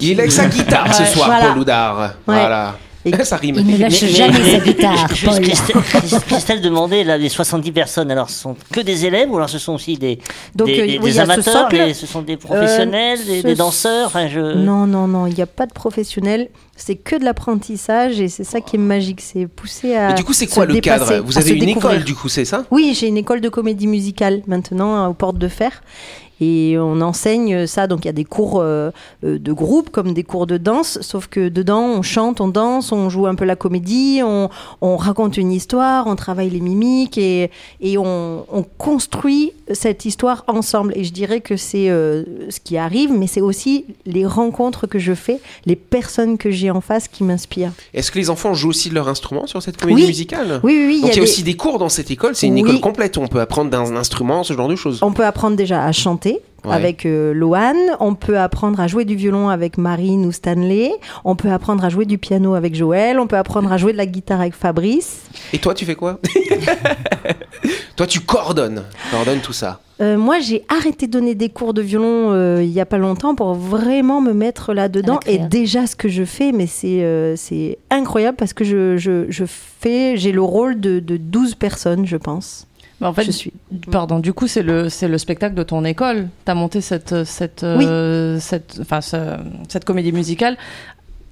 Il 0.00 0.10
est 0.10 0.18
avec 0.20 0.32
sa 0.32 0.46
guitare 0.46 0.92
ce 0.94 1.04
soir, 1.04 1.26
voilà. 1.26 1.48
Paul 1.50 1.58
Oudard. 1.58 2.14
Voilà. 2.26 2.76
Et- 3.04 3.24
Ça 3.24 3.36
rime. 3.36 3.56
Il 3.58 3.66
ne 3.66 3.76
lâche 3.78 4.02
Mais- 4.02 4.08
mais- 4.08 4.14
jamais 4.14 4.38
mais- 4.40 4.58
sa 4.58 4.64
guitare, 4.64 5.06
Paul. 5.24 5.40
Christelle, 5.40 5.76
Christ- 5.82 6.20
Christelle 6.26 6.60
demandait 6.60 7.04
là 7.04 7.16
les 7.16 7.28
70 7.28 7.72
personnes. 7.72 8.10
Alors, 8.10 8.28
ce 8.28 8.38
sont 8.40 8.56
que 8.72 8.80
des 8.80 9.06
élèves 9.06 9.30
ou 9.30 9.36
alors 9.36 9.48
ce 9.48 9.58
sont 9.58 9.74
aussi 9.74 9.96
des, 9.96 10.18
Donc, 10.54 10.66
des, 10.68 10.80
euh, 10.80 10.86
des- 10.86 10.98
oui, 10.98 11.04
des 11.04 11.08
il 11.10 11.14
y 11.16 11.20
a 11.20 11.24
ce 11.26 11.30
amateurs 11.30 11.68
les- 11.70 11.94
Ce 11.94 12.06
sont 12.06 12.22
des 12.22 12.36
professionnels, 12.36 13.18
des, 13.24 13.42
ce- 13.42 13.46
des 13.46 13.54
danseurs. 13.54 14.06
Enfin, 14.08 14.28
je... 14.28 14.40
Non, 14.40 14.86
non, 14.86 15.06
non, 15.06 15.26
il 15.26 15.34
n'y 15.34 15.42
a 15.42 15.46
pas 15.46 15.66
de 15.66 15.72
professionnel. 15.72 16.48
C'est 16.76 16.96
que 16.96 17.16
de 17.16 17.24
l'apprentissage 17.24 18.20
et 18.20 18.28
c'est 18.28 18.44
ça 18.44 18.60
qui 18.60 18.76
est 18.76 18.78
magique. 18.80 19.20
C'est 19.20 19.46
pousser 19.46 19.94
à. 19.94 20.08
Mais 20.08 20.14
du 20.14 20.24
coup, 20.24 20.32
c'est 20.32 20.46
quoi 20.46 20.64
le 20.66 20.78
cadre 20.80 21.18
Vous 21.24 21.38
avez 21.38 21.50
une 21.52 21.64
découvrir. 21.66 21.92
école, 21.92 22.04
du 22.04 22.14
coup, 22.14 22.28
c'est 22.28 22.44
ça? 22.44 22.64
Oui, 22.70 22.96
j'ai 22.98 23.06
une 23.08 23.16
école 23.16 23.40
de 23.40 23.48
comédie 23.48 23.86
musicale 23.86 24.42
maintenant 24.46 25.04
euh, 25.04 25.08
aux 25.08 25.14
Portes 25.14 25.38
de 25.38 25.48
Fer. 25.48 25.82
Et 26.40 26.76
on 26.78 27.00
enseigne 27.00 27.66
ça, 27.66 27.86
donc 27.86 28.04
il 28.04 28.06
y 28.06 28.08
a 28.08 28.12
des 28.12 28.24
cours 28.24 28.60
euh, 28.60 28.90
euh, 29.24 29.38
de 29.38 29.52
groupe 29.52 29.90
comme 29.90 30.14
des 30.14 30.22
cours 30.22 30.46
de 30.46 30.56
danse, 30.56 30.98
sauf 31.00 31.26
que 31.26 31.48
dedans 31.48 31.80
on 31.82 32.02
chante, 32.02 32.40
on 32.40 32.48
danse, 32.48 32.92
on 32.92 33.08
joue 33.10 33.26
un 33.26 33.34
peu 33.34 33.44
la 33.44 33.56
comédie, 33.56 34.20
on, 34.24 34.48
on 34.80 34.96
raconte 34.96 35.36
une 35.36 35.50
histoire, 35.52 36.06
on 36.06 36.14
travaille 36.16 36.50
les 36.50 36.60
mimiques 36.60 37.18
et, 37.18 37.50
et 37.80 37.98
on, 37.98 38.44
on 38.52 38.62
construit 38.62 39.52
cette 39.72 40.04
histoire 40.04 40.44
ensemble. 40.46 40.92
Et 40.96 41.04
je 41.04 41.12
dirais 41.12 41.40
que 41.40 41.56
c'est 41.56 41.90
euh, 41.90 42.22
ce 42.50 42.60
qui 42.60 42.76
arrive, 42.78 43.12
mais 43.12 43.26
c'est 43.26 43.40
aussi 43.40 43.84
les 44.06 44.24
rencontres 44.24 44.86
que 44.86 44.98
je 44.98 45.14
fais, 45.14 45.40
les 45.66 45.76
personnes 45.76 46.38
que 46.38 46.50
j'ai 46.50 46.70
en 46.70 46.80
face 46.80 47.08
qui 47.08 47.24
m'inspirent. 47.24 47.72
Est-ce 47.94 48.10
que 48.12 48.18
les 48.18 48.30
enfants 48.30 48.54
jouent 48.54 48.68
aussi 48.70 48.88
de 48.90 48.94
leur 48.94 49.08
instrument 49.08 49.46
sur 49.46 49.62
cette 49.62 49.76
comédie 49.76 50.02
Oui. 50.02 50.06
musicale? 50.08 50.60
Oui, 50.62 50.72
oui, 50.78 50.86
oui. 50.86 51.00
Donc 51.02 51.10
il 51.10 51.16
y 51.16 51.18
a, 51.18 51.24
des- 51.24 51.28
aussi 51.30 51.42
des 51.42 51.54
cours 51.56 51.78
dans 51.78 51.88
cette 51.88 52.10
école, 52.10 52.34
c'est 52.36 52.46
une 52.46 52.54
Oui. 52.54 52.60
école 52.60 52.80
complète 52.80 53.16
où 53.16 53.20
on 53.20 53.28
peut 53.28 53.40
apprendre 53.40 53.70
d'un 53.70 53.96
instrument, 53.96 54.44
ce 54.44 54.52
genre 54.54 54.68
de 54.68 54.76
choses. 54.76 55.00
On 55.02 55.12
peut 55.12 55.24
apprendre 55.24 55.56
déjà 55.56 55.84
à 55.84 55.92
chanter 55.92 56.27
Ouais. 56.64 56.74
avec 56.74 57.06
euh, 57.06 57.32
Loane, 57.32 57.76
on 58.00 58.16
peut 58.16 58.36
apprendre 58.36 58.80
à 58.80 58.88
jouer 58.88 59.04
du 59.04 59.14
violon 59.14 59.48
avec 59.48 59.78
Marine 59.78 60.26
ou 60.26 60.32
Stanley, 60.32 60.90
on 61.24 61.36
peut 61.36 61.52
apprendre 61.52 61.84
à 61.84 61.88
jouer 61.88 62.04
du 62.04 62.18
piano 62.18 62.54
avec 62.54 62.74
Joël, 62.74 63.20
on 63.20 63.28
peut 63.28 63.36
apprendre 63.36 63.70
à 63.72 63.76
jouer 63.76 63.92
de 63.92 63.96
la 63.96 64.06
guitare 64.06 64.40
avec 64.40 64.54
Fabrice. 64.54 65.20
Et 65.52 65.58
toi, 65.58 65.72
tu 65.72 65.84
fais 65.84 65.94
quoi? 65.94 66.18
Toi, 67.96 68.06
tu 68.06 68.20
coordonnes, 68.20 68.84
coordonnes 69.10 69.40
tout 69.40 69.52
ça. 69.52 69.80
Euh, 70.00 70.16
moi, 70.16 70.38
j'ai 70.38 70.64
arrêté 70.68 71.08
de 71.08 71.12
donner 71.12 71.34
des 71.34 71.48
cours 71.48 71.74
de 71.74 71.82
violon 71.82 72.30
euh, 72.32 72.62
il 72.62 72.70
y 72.70 72.80
a 72.80 72.86
pas 72.86 72.98
longtemps 72.98 73.34
pour 73.34 73.54
vraiment 73.54 74.20
me 74.20 74.32
mettre 74.32 74.72
là-dedans. 74.72 75.18
La 75.26 75.32
Et 75.32 75.38
déjà, 75.38 75.88
ce 75.88 75.96
que 75.96 76.08
je 76.08 76.24
fais, 76.24 76.52
mais 76.52 76.68
c'est 76.68 77.02
euh, 77.02 77.34
c'est 77.34 77.78
incroyable 77.90 78.36
parce 78.36 78.52
que 78.52 78.62
je, 78.62 78.96
je, 78.96 79.26
je 79.28 79.44
fais, 79.46 80.16
j'ai 80.16 80.30
le 80.30 80.42
rôle 80.42 80.78
de, 80.78 81.00
de 81.00 81.16
12 81.16 81.56
personnes, 81.56 82.06
je 82.06 82.16
pense. 82.16 82.67
Bah, 83.00 83.08
En 83.08 83.12
fait, 83.14 83.24
je 83.24 83.30
suis. 83.30 83.52
pardon, 83.90 84.18
du 84.18 84.32
coup, 84.32 84.46
c'est 84.48 84.62
le, 84.62 84.88
c'est 84.88 85.06
le 85.08 85.18
spectacle 85.18 85.54
de 85.54 85.62
ton 85.62 85.84
école. 85.84 86.28
Tu 86.44 86.50
as 86.50 86.54
monté 86.54 86.80
cette, 86.80 87.24
cette, 87.24 87.62
euh, 87.62 88.38
cette, 88.40 88.78
enfin, 88.80 89.00
ce- 89.00 89.36
cette 89.68 89.84
comédie 89.84 90.12
musicale. 90.12 90.56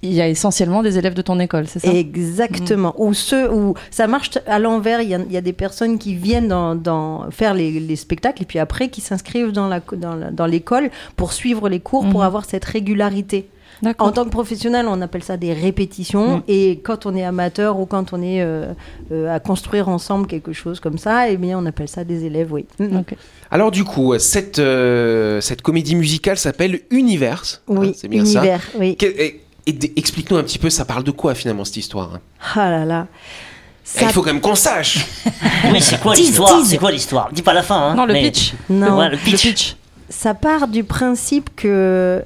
Il 0.03 0.13
y 0.13 0.21
a 0.21 0.29
essentiellement 0.29 0.83
des 0.83 0.99
élèves 0.99 1.15
de 1.15 1.23
ton 1.23 1.41
école, 1.41 1.67
c'est 1.67 1.81
ça? 1.81 1.93
Exactement. 1.93 2.95
Ou 2.99 3.15
ceux 3.15 3.51
où 3.53 3.75
ça 3.91 4.07
marche 4.07 4.31
à 4.47 4.59
l'envers, 4.61 5.01
il 5.01 5.09
y, 5.09 5.15
a- 5.15 5.19
il 5.19 5.33
y 5.33 5.37
a 5.37 5.41
des 5.41 5.55
personnes 5.55 5.99
qui 5.99 6.15
viennent 6.15 6.49
dans, 6.49 6.75
dans- 6.77 7.29
faire 7.31 7.55
les, 7.55 7.81
les 7.81 7.97
spectacles 7.97 8.43
et 8.43 8.47
puis 8.47 8.59
après 8.61 8.89
qui 8.89 9.01
s'inscrivent 9.01 9.53
dans 9.53 9.67
la 9.69 9.81
dans 9.97 10.15
la- 10.15 10.31
dans 10.31 10.47
l'école 10.47 10.91
pour 11.17 11.33
suivre 11.33 11.69
les 11.69 11.81
cours 11.81 12.05
pour 12.11 12.21
Mhm. 12.21 12.27
avoir 12.27 12.45
cette 12.45 12.65
régularité. 12.67 13.49
En 13.99 14.11
tant 14.11 14.25
que 14.25 14.31
professionnel, 14.31 14.87
on 14.89 15.01
appelle 15.03 15.23
ça 15.23 15.37
des 15.37 15.53
répétitions 15.53 16.37
Mhm. 16.39 16.43
et 16.49 16.79
quand 16.83 17.05
on 17.07 17.15
est 17.15 17.25
amateur 17.25 17.79
ou 17.79 17.85
quand 17.87 18.13
on 18.13 18.23
est 18.23 18.41
euh, 18.41 18.73
euh, 19.13 19.35
à 19.35 19.39
construire 19.39 19.89
ensemble 19.89 20.27
quelque 20.27 20.53
chose 20.53 20.81
comme 20.81 20.97
ça, 20.99 21.29
eh 21.29 21.37
bien 21.37 21.59
on 21.59 21.67
appelle 21.67 21.89
ça 21.89 22.03
des 22.05 22.25
élèves, 22.25 22.53
oui. 22.53 22.65
Mhm. 22.79 22.99
Ok. 23.01 23.15
Alors 23.51 23.71
du 23.71 23.85
coup, 23.85 24.19
cette, 24.19 24.59
euh, 24.59 25.41
cette 25.41 25.63
comédie 25.63 25.95
musicale 25.95 26.39
s'appelle 26.39 26.81
Univers. 26.91 27.61
Oui, 27.69 27.89
Hein, 27.89 27.93
c'est 27.97 28.09
bien 28.09 28.25
ça. 28.25 28.39
univers, 28.41 28.63
oui. 28.79 28.97
Que- 28.97 29.07
et- 29.07 29.43
et 29.67 29.73
d- 29.73 29.93
Explique-nous 29.97 30.37
un 30.39 30.43
petit 30.43 30.59
peu, 30.59 30.71
ça 30.71 30.85
parle 30.85 31.05
de 31.05 31.11
quoi 31.11 31.35
finalement 31.35 31.65
cette 31.65 31.77
histoire 31.77 32.15
hein? 32.15 32.21
Ah 32.55 32.71
là 32.71 32.85
là. 32.85 33.07
Eh, 33.13 33.89
Ça- 34.01 34.07
Il 34.07 34.13
faut 34.13 34.23
quand 34.23 34.33
même 34.33 34.41
qu'on 34.41 34.55
sache. 34.57 35.07
Oui, 35.73 35.81
c'est 35.81 36.01
quoi 36.01 36.15
l'histoire. 36.15 36.65
C'est 36.65 36.79
quoi 36.79 36.91
l'histoire? 36.91 37.31
Dis 37.33 37.43
pas 37.43 37.53
la 37.55 37.63
fin. 37.63 37.91
Hein, 37.91 37.95
non, 37.95 38.07
le 38.07 38.15
mais- 38.15 38.23
pitch. 38.31 38.55
Non. 38.71 38.99
Ouais, 38.99 39.09
le 39.11 39.17
pitch. 39.17 39.77
ça 40.09 40.35
part 40.35 40.67
du 40.69 40.83
principe 40.85 41.51
que 41.57 42.23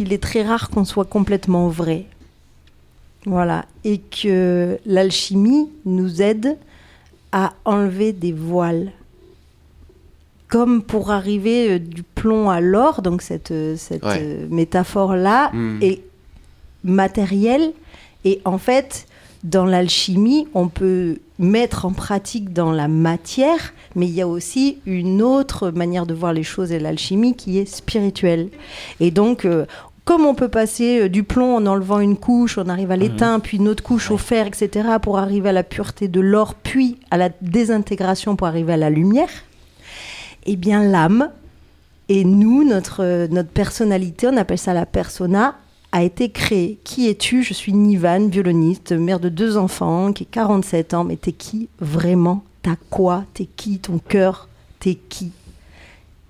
il 0.00 0.12
est 0.12 0.22
très 0.22 0.42
rare 0.42 0.70
qu'on 0.70 0.84
soit 0.84 1.04
complètement 1.04 1.68
vrai. 1.68 2.06
Voilà. 3.26 3.66
Et 3.84 3.98
que 3.98 4.78
l'alchimie 4.86 5.68
nous 5.84 6.22
aide 6.22 6.56
à 7.32 7.52
enlever 7.64 8.12
des 8.12 8.32
voiles. 8.32 8.90
Comme 10.48 10.82
pour 10.82 11.12
arriver 11.12 11.72
euh, 11.72 11.78
du 11.78 12.02
plomb 12.02 12.50
à 12.50 12.60
l'or, 12.60 13.02
donc 13.02 13.22
cette, 13.22 13.52
euh, 13.52 13.76
cette 13.76 14.02
Ouais. 14.04 14.18
euh, 14.20 14.46
métaphore-là 14.50 15.50
Hmm. 15.52 15.78
est 15.80 16.00
matérielle. 16.82 17.72
Et 18.24 18.40
en 18.44 18.58
fait, 18.58 19.06
dans 19.44 19.64
l'alchimie, 19.64 20.48
on 20.54 20.68
peut 20.68 21.18
mettre 21.38 21.84
en 21.86 21.92
pratique 21.92 22.52
dans 22.52 22.72
la 22.72 22.88
matière, 22.88 23.72
mais 23.94 24.06
il 24.06 24.12
y 24.14 24.20
a 24.22 24.28
aussi 24.28 24.78
une 24.86 25.22
autre 25.22 25.70
manière 25.70 26.04
de 26.04 26.14
voir 26.14 26.32
les 26.32 26.42
choses 26.42 26.72
et 26.72 26.78
l'alchimie 26.80 27.34
qui 27.36 27.58
est 27.58 27.64
spirituelle. 27.64 28.48
Et 28.98 29.10
donc, 29.10 29.44
euh, 29.44 29.66
comme 30.10 30.26
on 30.26 30.34
peut 30.34 30.48
passer 30.48 31.02
euh, 31.02 31.08
du 31.08 31.22
plomb 31.22 31.54
en 31.54 31.66
enlevant 31.66 32.00
une 32.00 32.16
couche, 32.16 32.58
on 32.58 32.68
arrive 32.68 32.90
à 32.90 32.96
l'étain, 32.96 33.38
puis 33.38 33.58
une 33.58 33.68
autre 33.68 33.84
couche 33.84 34.10
au 34.10 34.16
fer, 34.16 34.48
etc., 34.48 34.88
pour 35.00 35.18
arriver 35.18 35.50
à 35.50 35.52
la 35.52 35.62
pureté 35.62 36.08
de 36.08 36.18
l'or, 36.18 36.56
puis 36.56 36.98
à 37.12 37.16
la 37.16 37.28
désintégration 37.42 38.34
pour 38.34 38.48
arriver 38.48 38.72
à 38.72 38.76
la 38.76 38.90
lumière, 38.90 39.30
eh 40.46 40.56
bien 40.56 40.82
l'âme 40.82 41.30
et 42.08 42.24
nous, 42.24 42.64
notre, 42.64 43.28
notre 43.28 43.50
personnalité, 43.50 44.26
on 44.26 44.36
appelle 44.36 44.58
ça 44.58 44.74
la 44.74 44.84
persona, 44.84 45.54
a 45.92 46.02
été 46.02 46.30
créée. 46.30 46.80
Qui 46.82 47.08
es-tu? 47.08 47.44
Je 47.44 47.54
suis 47.54 47.72
Nivan, 47.72 48.26
violoniste, 48.26 48.90
mère 48.90 49.20
de 49.20 49.28
deux 49.28 49.56
enfants, 49.56 50.12
qui 50.12 50.24
est 50.24 50.28
47 50.28 50.92
ans, 50.92 51.04
mais 51.04 51.18
t'es 51.18 51.30
qui 51.30 51.68
vraiment? 51.78 52.42
T'as 52.62 52.74
quoi? 52.90 53.26
T'es 53.32 53.46
qui? 53.46 53.78
Ton 53.78 54.00
cœur? 54.00 54.48
T'es 54.80 54.96
qui? 54.96 55.30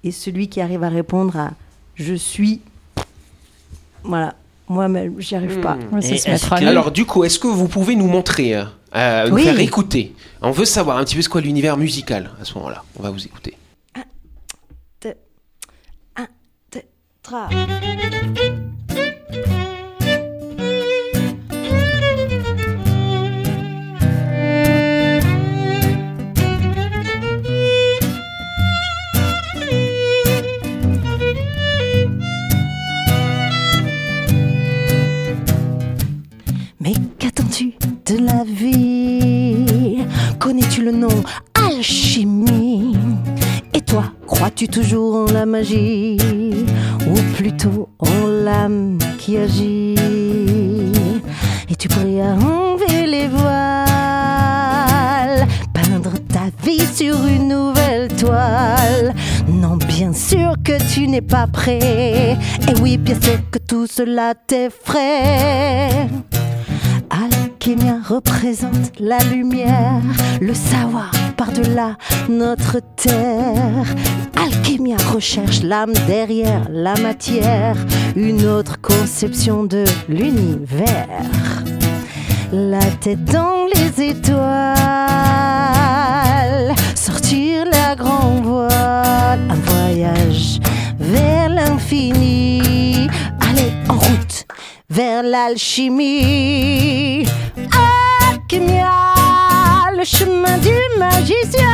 Et 0.04 0.10
celui 0.10 0.48
qui 0.48 0.60
arrive 0.60 0.84
à 0.84 0.90
répondre 0.90 1.38
à 1.38 1.52
je 1.94 2.14
suis, 2.14 2.60
voilà, 4.02 4.34
moi-même, 4.68 5.14
j'y 5.18 5.34
arrive 5.34 5.60
pas. 5.60 5.76
À 5.92 6.00
que-. 6.58 6.66
Alors 6.66 6.90
du 6.90 7.04
coup, 7.04 7.24
est-ce 7.24 7.38
que 7.38 7.48
vous 7.48 7.68
pouvez 7.68 7.96
nous 7.96 8.06
montrer, 8.06 8.56
euh, 8.56 8.64
euh, 8.94 9.28
nous 9.28 9.36
Oui. 9.36 9.44
faire 9.44 9.58
écouter 9.60 10.14
On 10.42 10.50
veut 10.50 10.64
savoir 10.64 10.98
un 10.98 11.04
petit 11.04 11.16
peu 11.16 11.22
ce 11.22 11.28
qu'est 11.28 11.40
l'univers 11.40 11.76
musical 11.76 12.30
à 12.40 12.44
ce 12.44 12.54
moment-là. 12.54 12.82
On 12.98 13.02
va 13.02 13.10
vous 13.10 13.24
écouter. 13.24 13.56
Tra. 17.22 17.48
Mais 17.52 18.49
le 40.80 40.92
nom 40.92 41.22
alchimie. 41.54 42.96
Et 43.74 43.80
toi, 43.80 44.04
crois-tu 44.26 44.68
toujours 44.68 45.16
en 45.16 45.32
la 45.32 45.46
magie? 45.46 46.16
Ou 47.06 47.14
plutôt 47.36 47.88
en 47.98 48.26
l'âme 48.26 48.98
qui 49.18 49.36
agit? 49.36 49.94
Et 51.68 51.76
tu 51.76 51.88
à 51.92 52.34
enlever 52.34 53.06
les 53.06 53.28
voiles 53.28 53.46
Peindre 55.72 56.14
ta 56.28 56.50
vie 56.64 56.86
sur 56.92 57.14
une 57.26 57.48
nouvelle 57.48 58.08
toile. 58.08 59.14
Non, 59.48 59.76
bien 59.76 60.12
sûr 60.12 60.54
que 60.64 60.82
tu 60.92 61.06
n'es 61.06 61.20
pas 61.20 61.46
prêt. 61.46 62.36
Et 62.68 62.80
oui, 62.80 62.96
bien 62.96 63.20
sûr 63.20 63.38
que 63.50 63.58
tout 63.58 63.86
cela 63.86 64.34
t'effraie 64.34 66.08
Alchimia 67.62 67.98
représente 68.02 68.98
la 68.98 69.18
lumière, 69.18 70.00
le 70.40 70.54
savoir 70.54 71.10
par-delà 71.36 71.98
notre 72.30 72.78
terre. 72.96 73.84
Alchimia 74.34 74.96
recherche 75.12 75.62
l'âme 75.62 75.92
derrière 76.06 76.62
la 76.70 76.94
matière, 76.94 77.76
une 78.16 78.46
autre 78.46 78.80
conception 78.80 79.64
de 79.64 79.84
l'univers. 80.08 81.26
La 82.50 82.80
tête 83.02 83.26
dans 83.26 83.66
les 83.74 84.08
étoiles, 84.08 84.40
sortir 86.94 87.66
la 87.66 87.94
grande 87.94 88.42
voile, 88.42 89.40
un 89.50 89.60
voyage 89.66 90.60
vers 90.98 91.50
l'infini. 91.50 93.06
Allez, 93.38 93.70
en 93.90 93.98
route 93.98 94.46
vers 94.88 95.22
l'alchimie. 95.22 97.26
Alchimia, 98.52 98.90
le 99.96 100.02
chemin 100.02 100.58
du 100.58 100.74
magicien. 100.98 101.68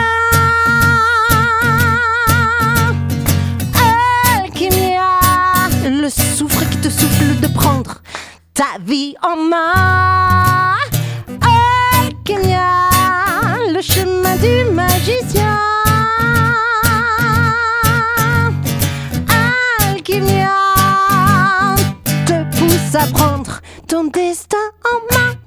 Alchimia, 4.42 5.18
le 5.87 6.11
souffle 6.11 6.66
qui 6.68 6.76
te 6.76 6.90
souffle 6.90 7.40
de 7.40 7.47
prendre 7.47 8.02
ta 8.52 8.76
vie 8.85 9.14
en 9.23 9.37
main. 9.37 10.75
Alchimia, 11.40 12.90
le 13.73 13.80
chemin 13.80 14.37
du 14.37 14.71
magicien. 14.71 15.59
Alchimia 19.88 20.59
te 22.26 22.45
pousse 22.59 22.95
à 22.95 23.06
prendre 23.06 23.62
ton 23.88 24.04
destin 24.04 24.59
en 24.85 25.16
main. 25.16 25.46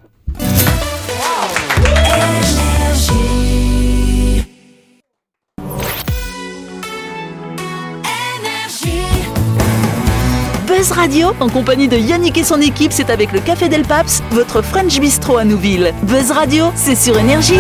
Buzz 10.80 10.94
Radio, 10.94 11.34
en 11.42 11.50
compagnie 11.50 11.90
de 11.90 11.98
Yannick 11.98 12.38
et 12.38 12.44
son 12.46 12.62
équipe, 12.62 12.94
c'est 12.94 13.10
avec 13.10 13.34
le 13.34 13.42
Café 13.42 13.68
Del 13.68 13.82
Paps, 13.82 14.24
votre 14.32 14.62
French 14.62 14.98
Bistro 14.98 15.36
à 15.36 15.44
Nouville. 15.44 15.94
Buzz 16.04 16.32
Radio, 16.32 16.72
c'est 16.74 16.96
sur 16.96 17.20
Énergie. 17.20 17.60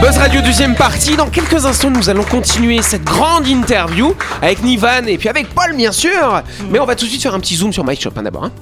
Buzz 0.00 0.16
Radio 0.16 0.40
deuxième 0.42 0.76
partie. 0.76 1.16
Dans 1.16 1.26
quelques 1.28 1.66
instants, 1.66 1.90
nous 1.90 2.08
allons 2.08 2.22
continuer 2.22 2.82
cette 2.82 3.02
grande 3.02 3.48
interview 3.48 4.14
avec 4.40 4.62
Nivan 4.62 5.08
et 5.08 5.18
puis 5.18 5.28
avec 5.28 5.48
Paul, 5.52 5.74
bien 5.74 5.90
sûr. 5.90 6.40
Mais 6.70 6.78
on 6.78 6.86
va 6.86 6.94
tout 6.94 7.04
de 7.04 7.10
suite 7.10 7.22
faire 7.24 7.34
un 7.34 7.40
petit 7.40 7.56
zoom 7.56 7.72
sur 7.72 7.84
MyShop 7.84 8.10
hein, 8.16 8.22
d'abord. 8.22 8.44
hein. 8.44 8.52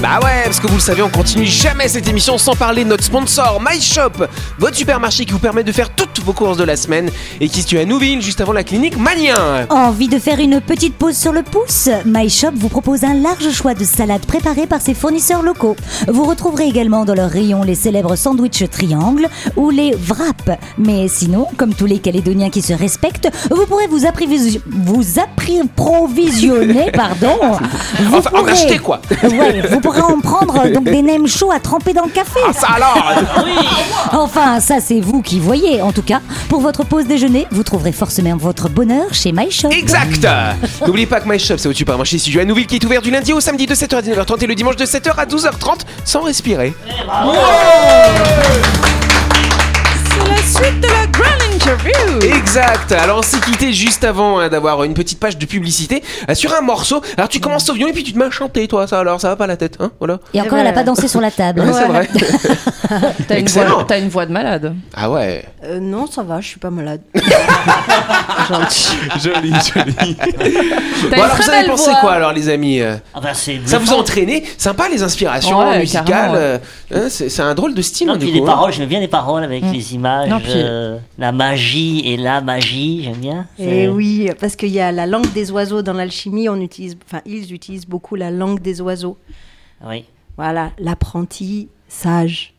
Bah 0.00 0.18
ouais, 0.22 0.44
parce 0.44 0.60
que 0.60 0.66
vous 0.66 0.76
le 0.76 0.80
savez, 0.80 1.02
on 1.02 1.10
continue 1.10 1.44
jamais 1.44 1.86
cette 1.86 2.08
émission 2.08 2.38
sans 2.38 2.54
parler 2.56 2.84
de 2.84 2.88
notre 2.88 3.04
sponsor 3.04 3.60
MyShop, 3.60 4.24
votre 4.58 4.74
supermarché 4.74 5.26
qui 5.26 5.32
vous 5.32 5.38
permet 5.38 5.62
de 5.62 5.72
faire 5.72 5.90
toutes 5.90 6.20
vos 6.24 6.32
courses 6.32 6.56
de 6.56 6.64
la 6.64 6.76
semaine 6.76 7.10
et 7.38 7.48
qui 7.48 7.56
se 7.56 7.60
situe 7.68 7.78
à 7.78 7.84
Nouville, 7.84 8.22
juste 8.22 8.40
avant 8.40 8.54
la 8.54 8.64
clinique 8.64 8.96
Manien. 8.96 9.66
Envie 9.68 10.08
de 10.08 10.18
faire 10.18 10.40
une 10.40 10.62
petite 10.62 10.94
pause 10.96 11.16
sur 11.18 11.32
le 11.32 11.42
pouce? 11.42 11.90
MyShop 12.06 12.52
vous 12.54 12.70
propose 12.70 13.04
un 13.04 13.12
large 13.12 13.50
choix 13.52 13.74
de 13.74 13.84
salades 13.84 14.24
préparées 14.24 14.66
par 14.66 14.80
ses 14.80 14.94
fournisseurs 14.94 15.42
locaux. 15.42 15.76
Vous 16.08 16.24
retrouverez 16.24 16.66
également 16.66 17.04
dans 17.04 17.14
leur 17.14 17.28
rayon 17.28 17.62
les 17.62 17.74
célèbres 17.74 18.16
sandwichs 18.16 18.70
triangles 18.70 19.28
ou 19.56 19.68
les 19.68 19.94
wraps. 20.08 20.58
Mais 20.78 21.08
sinon, 21.08 21.46
comme 21.58 21.74
tous 21.74 21.84
les 21.86 21.98
Calédoniens 21.98 22.48
qui 22.48 22.62
se 22.62 22.72
respectent, 22.72 23.28
vous 23.50 23.66
pourrez 23.66 23.86
vous, 23.86 24.06
approvisionner, 24.06 24.62
pardon. 26.90 27.36
Vous 28.00 28.16
Enfin, 28.16 28.30
en 28.34 28.46
acheter, 28.46 28.78
quoi. 28.78 29.00
Ouais, 29.22 29.60
vous 29.70 29.80
pourrez 29.92 30.02
en 30.02 30.20
prendre 30.20 30.68
donc 30.72 30.84
des 30.84 31.02
nems 31.02 31.26
chauds 31.26 31.50
à 31.50 31.58
tremper 31.58 31.92
dans 31.92 32.04
le 32.04 32.10
café. 32.10 32.40
Ah 32.46 32.52
ça 32.52 32.68
alors 32.74 33.12
Enfin, 34.12 34.60
ça 34.60 34.76
c'est 34.80 35.00
vous 35.00 35.22
qui 35.22 35.38
voyez. 35.40 35.82
En 35.82 35.92
tout 35.92 36.02
cas, 36.02 36.20
pour 36.48 36.60
votre 36.60 36.84
pause 36.84 37.06
déjeuner, 37.06 37.46
vous 37.50 37.62
trouverez 37.62 37.92
forcément 37.92 38.36
votre 38.36 38.68
bonheur 38.68 39.12
chez 39.12 39.32
MyShop. 39.32 39.70
Exact 39.70 40.26
N'oubliez 40.86 41.06
pas 41.06 41.20
que 41.20 41.28
MyShop, 41.28 41.58
c'est 41.58 41.68
au 41.68 41.72
supermarché 41.72 42.18
situé 42.18 42.40
à 42.40 42.44
Nouville 42.44 42.66
qui 42.66 42.76
est 42.76 42.84
ouvert 42.84 43.02
du 43.02 43.10
lundi 43.10 43.32
au 43.32 43.40
samedi 43.40 43.66
de 43.66 43.74
7h 43.74 43.96
à 43.96 44.02
19h30 44.02 44.44
et 44.44 44.46
le 44.46 44.54
dimanche 44.54 44.76
de 44.76 44.84
7h 44.84 45.14
à 45.16 45.26
12h30 45.26 45.80
sans 46.04 46.22
respirer. 46.22 46.74
C'est 50.10 50.28
la 50.28 50.36
suite 50.36 50.80
de 50.80 50.88
la 50.88 51.06
grande 51.06 51.39
interview. 51.70 52.18
Exact 52.36 52.92
Alors 52.92 53.18
on 53.18 53.22
s'est 53.22 53.40
quitté 53.40 53.72
juste 53.72 54.02
avant 54.04 54.38
hein, 54.40 54.48
d'avoir 54.48 54.82
une 54.84 54.94
petite 54.94 55.20
page 55.20 55.38
de 55.38 55.46
publicité 55.46 56.02
euh, 56.28 56.34
sur 56.34 56.52
un 56.54 56.60
morceau. 56.62 57.00
Alors 57.16 57.28
tu 57.28 57.38
commences 57.40 57.68
au 57.70 57.74
violon 57.74 57.90
et 57.90 57.94
puis 57.94 58.02
tu 58.02 58.12
te 58.12 58.18
mets 58.18 58.24
à 58.24 58.30
chanter 58.30 58.66
toi, 58.68 58.86
ça 58.86 58.98
alors 58.98 59.20
ça 59.20 59.28
va 59.28 59.36
pas 59.36 59.46
la 59.46 59.56
tête, 59.56 59.76
hein 59.80 59.90
Voilà. 59.98 60.18
Et 60.34 60.40
encore, 60.40 60.58
elle 60.58 60.64
n'a 60.64 60.72
pas 60.72 60.82
dansé 60.84 61.06
sur 61.08 61.20
la 61.20 61.30
table. 61.30 61.60
Ouais, 61.70 61.72
c'est 61.74 61.86
vrai. 61.86 62.08
T'as 63.28 63.38
une, 63.38 63.46
voix, 63.46 63.84
t'as 63.86 63.98
une 64.00 64.08
voix 64.08 64.26
de 64.26 64.32
malade. 64.32 64.74
Ah 64.94 65.08
ouais. 65.10 65.44
Euh, 65.62 65.78
non, 65.78 66.06
ça 66.10 66.22
va, 66.24 66.40
je 66.40 66.48
suis 66.48 66.58
pas 66.58 66.70
malade. 66.70 67.00
Joli, 69.22 69.52
joli. 69.52 70.16
Bon 71.10 71.22
alors 71.22 71.36
vous 71.36 71.50
avez 71.50 71.66
pensé 71.68 71.90
voix. 71.90 72.00
quoi 72.00 72.12
alors 72.12 72.32
les 72.32 72.48
amis 72.48 72.80
euh 72.80 72.96
Ah 73.14 73.20
bah, 73.20 73.30
c'est 73.34 73.60
Ça 73.66 73.78
vous 73.78 73.92
a 73.92 73.96
entraîné 73.96 74.42
Sympa 74.58 74.88
les 74.88 75.02
inspirations 75.04 75.58
Ouais, 75.60 75.78
musicales 75.78 76.32
ouais. 76.32 76.60
hein, 76.94 77.06
c'est 77.08 77.28
c'est 77.28 77.42
un 77.42 77.54
drôle 77.54 77.74
de 77.74 77.82
style 77.82 78.08
Non, 78.08 78.14
hein, 78.14 78.16
puis 78.18 78.28
du 78.28 78.34
les 78.34 78.40
coup. 78.40 78.46
hein. 78.46 78.50
paroles, 78.50 78.72
j'aime 78.72 78.88
bien 78.88 78.98
les 79.00 79.06
paroles 79.08 79.44
avec 79.44 79.62
les 79.72 79.94
images, 79.94 80.28
Non, 80.28 80.40
puis- 80.40 80.50
euh, 80.56 80.96
la 81.18 81.30
magie 81.30 81.59
et 82.04 82.16
la 82.16 82.40
magie, 82.40 83.02
j'aime 83.04 83.16
bien. 83.16 83.46
Et 83.58 83.84
Eh 83.84 83.88
oui, 83.88 84.30
parce 84.40 84.56
qu'il 84.56 84.70
y 84.70 84.80
a 84.80 84.90
la 84.92 85.06
langue 85.06 85.30
des 85.32 85.50
oiseaux 85.50 85.82
dans 85.82 85.92
l'alchimie, 85.92 86.48
on 86.48 86.60
utilise, 86.60 86.96
enfin, 87.06 87.20
ils 87.26 87.52
utilisent 87.52 87.86
beaucoup 87.86 88.14
la 88.16 88.30
langue 88.30 88.60
des 88.60 88.80
oiseaux. 88.80 89.18
Oui. 89.86 90.04
Voilà, 90.36 90.70
l'apprenti 90.78 91.68
sage. 91.88 92.54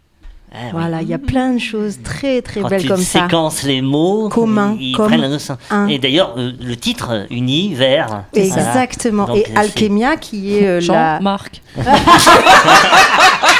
Ah. 0.53 0.57
Voilà, 0.73 1.01
il 1.01 1.07
y 1.07 1.13
a 1.13 1.17
plein 1.17 1.53
de 1.53 1.59
choses 1.59 1.99
très 2.03 2.41
très 2.41 2.59
Quand 2.61 2.67
belles 2.67 2.85
comme 2.85 2.97
ça. 3.01 3.21
séquences 3.23 3.63
les 3.63 3.81
mots, 3.81 4.27
Commun, 4.27 4.75
ils 4.77 4.93
comme 4.93 5.07
prennent 5.07 5.21
la 5.21 5.29
notion. 5.29 5.57
un. 5.69 5.87
Et 5.87 5.97
d'ailleurs, 5.97 6.33
euh, 6.37 6.51
le 6.61 6.75
titre 6.75 7.25
univers. 7.29 8.25
Exactement. 8.33 9.27
Donc, 9.27 9.37
Et 9.37 9.45
Alchemia 9.55 10.17
qui 10.17 10.57
est 10.57 10.67
euh, 10.67 10.81
la. 10.87 11.17
Jean-Marc. 11.19 11.61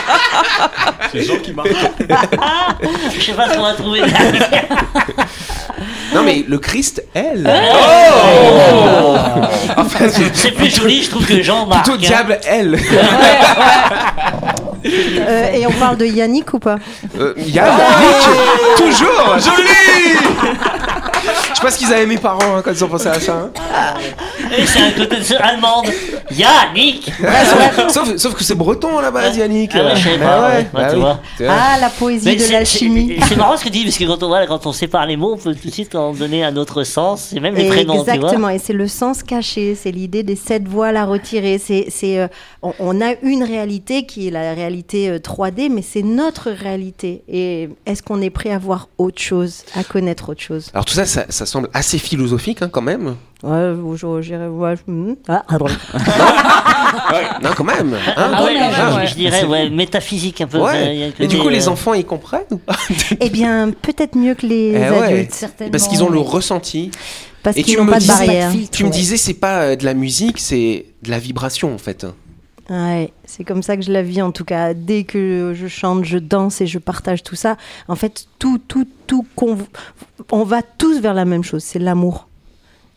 C'est 1.11 1.21
Jean 1.23 1.37
qui 1.37 1.53
marque. 1.53 1.69
Je 3.17 3.21
sais 3.21 3.33
pas 3.33 3.49
ce 3.49 3.55
qu'on 3.55 3.63
va 3.63 3.73
trouver. 3.73 4.01
Non, 6.13 6.23
mais 6.23 6.43
le 6.45 6.57
Christ, 6.59 7.01
elle. 7.13 7.49
Oh 7.49 9.15
Enfin, 9.77 10.09
c'est 10.09 10.35
C'est 10.35 10.51
plus 10.51 10.69
joli, 10.69 11.01
je 11.03 11.09
trouve, 11.09 11.25
que 11.25 11.41
Jean-Marc. 11.41 11.83
plutôt 11.85 11.97
hein. 11.97 12.01
diable, 12.05 12.37
elle. 12.45 12.77
Euh, 14.85 15.51
et 15.53 15.65
on 15.67 15.71
parle 15.71 15.95
de 15.97 16.05
Yannick 16.05 16.53
ou 16.53 16.59
pas? 16.59 16.77
Euh, 17.17 17.33
Yann, 17.37 17.71
Nick, 18.01 18.27
toujours 18.77 19.37
Joli 19.39 19.69
Je 21.51 21.55
sais 21.55 21.61
pas 21.61 21.71
ce 21.71 21.77
qu'ils 21.77 21.93
avaient 21.93 22.05
mes 22.07 22.17
parents 22.17 22.57
hein, 22.57 22.61
quand 22.63 22.71
ils 22.71 22.83
ont 22.83 22.87
pensé 22.89 23.07
à 23.07 23.19
ça. 23.19 23.33
hein. 23.33 23.51
Et 24.57 24.65
c'est 24.65 24.81
un 24.81 24.91
côté 24.91 25.17
de 25.17 25.23
ce 25.23 25.35
allemande. 25.35 25.85
Yannick 26.37 27.11
sauf, 27.89 28.15
sauf 28.17 28.33
que 28.35 28.43
c'est 28.43 28.55
breton 28.55 28.97
à 28.97 29.01
la 29.01 29.11
base, 29.11 29.37
Yannick. 29.37 29.71
Ah 29.75 29.83
ouais, 29.85 29.95
je 29.95 30.03
savais 30.03 30.17
pas, 30.17 30.41
ouais, 30.49 30.55
ouais. 30.57 30.67
Bah, 30.73 30.87
tu 30.89 30.95
oui. 30.95 31.01
vois. 31.01 31.19
Tu 31.37 31.43
vois. 31.45 31.53
Ah, 31.57 31.77
la 31.79 31.89
poésie 31.89 32.25
Mais 32.25 32.35
de 32.35 32.41
c'est- 32.41 32.53
l'alchimie. 32.53 33.15
C'est 33.21 33.25
c'est 33.29 33.35
marrant 33.35 33.57
ce 33.57 33.63
que 33.63 33.69
tu 33.69 33.77
dis, 33.79 33.83
parce 33.85 33.97
que 33.97 34.03
quand 34.05 34.23
on, 34.23 34.27
voilà, 34.27 34.47
quand 34.47 34.65
on 34.65 34.71
sépare 34.73 35.05
les 35.05 35.17
mots, 35.17 35.33
on 35.33 35.37
peut 35.37 35.55
tout 35.55 35.67
de 35.67 35.73
suite 35.73 35.95
en 35.95 36.13
donner 36.13 36.43
un 36.43 36.55
autre 36.57 36.83
sens. 36.83 37.29
C'est 37.31 37.39
même 37.39 37.55
les 37.55 37.67
prénoms, 37.67 37.99
tu 37.99 38.03
vois. 38.05 38.13
Exactement, 38.13 38.49
et 38.49 38.59
c'est 38.59 38.73
le 38.73 38.87
sens 38.87 39.23
caché, 39.23 39.75
c'est 39.75 39.91
l'idée 39.91 40.23
des 40.23 40.35
sept 40.35 40.67
voiles 40.67 40.97
à 40.97 41.05
retirer. 41.05 41.57
C'est, 41.57 41.85
c'est, 41.89 42.19
euh, 42.19 42.27
on, 42.61 42.73
on 42.79 43.01
a 43.01 43.13
une 43.21 43.43
réalité 43.43 44.05
qui 44.05 44.27
est 44.27 44.31
la 44.31 44.53
réalité 44.53 45.09
euh, 45.09 45.17
3D, 45.19 45.69
mais 45.71 45.81
c'est 45.81 46.03
notre 46.03 46.51
réalité. 46.51 47.23
Et 47.27 47.69
est-ce 47.85 48.01
qu'on 48.03 48.21
est 48.21 48.29
prêt 48.29 48.51
à 48.51 48.59
voir 48.59 48.89
autre 48.97 49.21
chose, 49.21 49.63
à 49.75 49.83
connaître 49.83 50.29
autre 50.29 50.41
chose? 50.41 50.69
Alors 50.73 50.85
tout 50.85 50.93
ça, 50.93 51.05
ça, 51.05 51.25
ça 51.29 51.45
semble 51.45 51.69
assez 51.73 51.97
philosophique 51.97 52.61
hein, 52.61 52.69
quand 52.71 52.81
même. 52.81 53.15
Ouais, 53.43 53.73
je- 53.95 54.21
j'irais. 54.21 54.47
ouais, 54.47 54.75
je- 54.75 54.91
hmm. 54.91 55.15
Ah, 55.27 55.43
ah, 55.47 55.57
bon. 55.57 55.65
Non, 57.41 57.49
quand 57.55 57.63
même. 57.63 57.93
hein. 57.93 58.13
Ah 58.15 58.43
ouais, 58.43 58.57
Ah, 58.59 58.95
ouais. 58.97 59.07
Je 59.07 59.15
dirais, 59.15 59.43
ouais, 59.45 59.69
métaphysique 59.69 60.41
un 60.41 60.47
peu. 60.47 60.59
Ouais. 60.59 61.11
Mais 61.19 61.27
du 61.27 61.37
coup, 61.39 61.49
les 61.49 61.67
euh, 61.67 61.71
enfants, 61.71 61.93
ils 61.93 62.05
comprennent 62.05 62.43
ou 62.51 62.57
pas? 62.57 62.75
Eh 63.19 63.29
bien, 63.29 63.71
peut-être 63.71 64.15
mieux 64.15 64.35
que 64.35 64.45
les 64.45 64.73
Eh 64.75 64.77
ouais. 64.89 65.03
adultes, 65.03 65.31
Certainement. 65.33 65.71
Parce 65.71 65.87
qu'ils 65.87 66.03
ont 66.03 66.09
le 66.09 66.19
ressenti. 66.19 66.91
parce 67.43 67.57
Et 67.57 67.63
qu'ils 67.63 67.73
tu 67.73 67.79
n'ont 67.79 67.85
me 67.85 67.91
pas 67.91 67.99
de 67.99 68.07
barrière. 68.07 68.51
Tu 68.71 68.83
me 68.83 68.89
disais, 68.89 69.17
c'est 69.17 69.33
pas 69.33 69.61
euh, 69.61 69.75
de 69.75 69.85
la 69.85 69.93
musique, 69.93 70.39
c'est 70.39 70.85
de 71.03 71.09
la 71.09 71.17
vibration 71.19 71.73
en 71.73 71.77
fait. 71.77 72.05
Ouais, 72.69 73.11
c'est 73.25 73.43
comme 73.43 73.63
ça 73.63 73.75
que 73.75 73.81
je 73.83 73.91
la 73.91 74.01
vis 74.03 74.21
en 74.21 74.31
tout 74.31 74.45
cas. 74.45 74.73
Dès 74.73 75.03
que 75.03 75.53
je 75.55 75.67
chante, 75.67 76.05
je 76.05 76.17
danse 76.19 76.61
et 76.61 76.67
je 76.67 76.77
partage 76.79 77.23
tout 77.23 77.35
ça, 77.35 77.57
en 77.87 77.95
fait, 77.95 78.25
tout, 78.39 78.59
tout, 78.67 78.87
tout, 79.07 79.25
on 80.31 80.43
va 80.43 80.61
tous 80.61 80.99
vers 81.01 81.13
la 81.13 81.25
même 81.25 81.43
chose, 81.43 81.63
c'est 81.63 81.79
l'amour. 81.79 82.27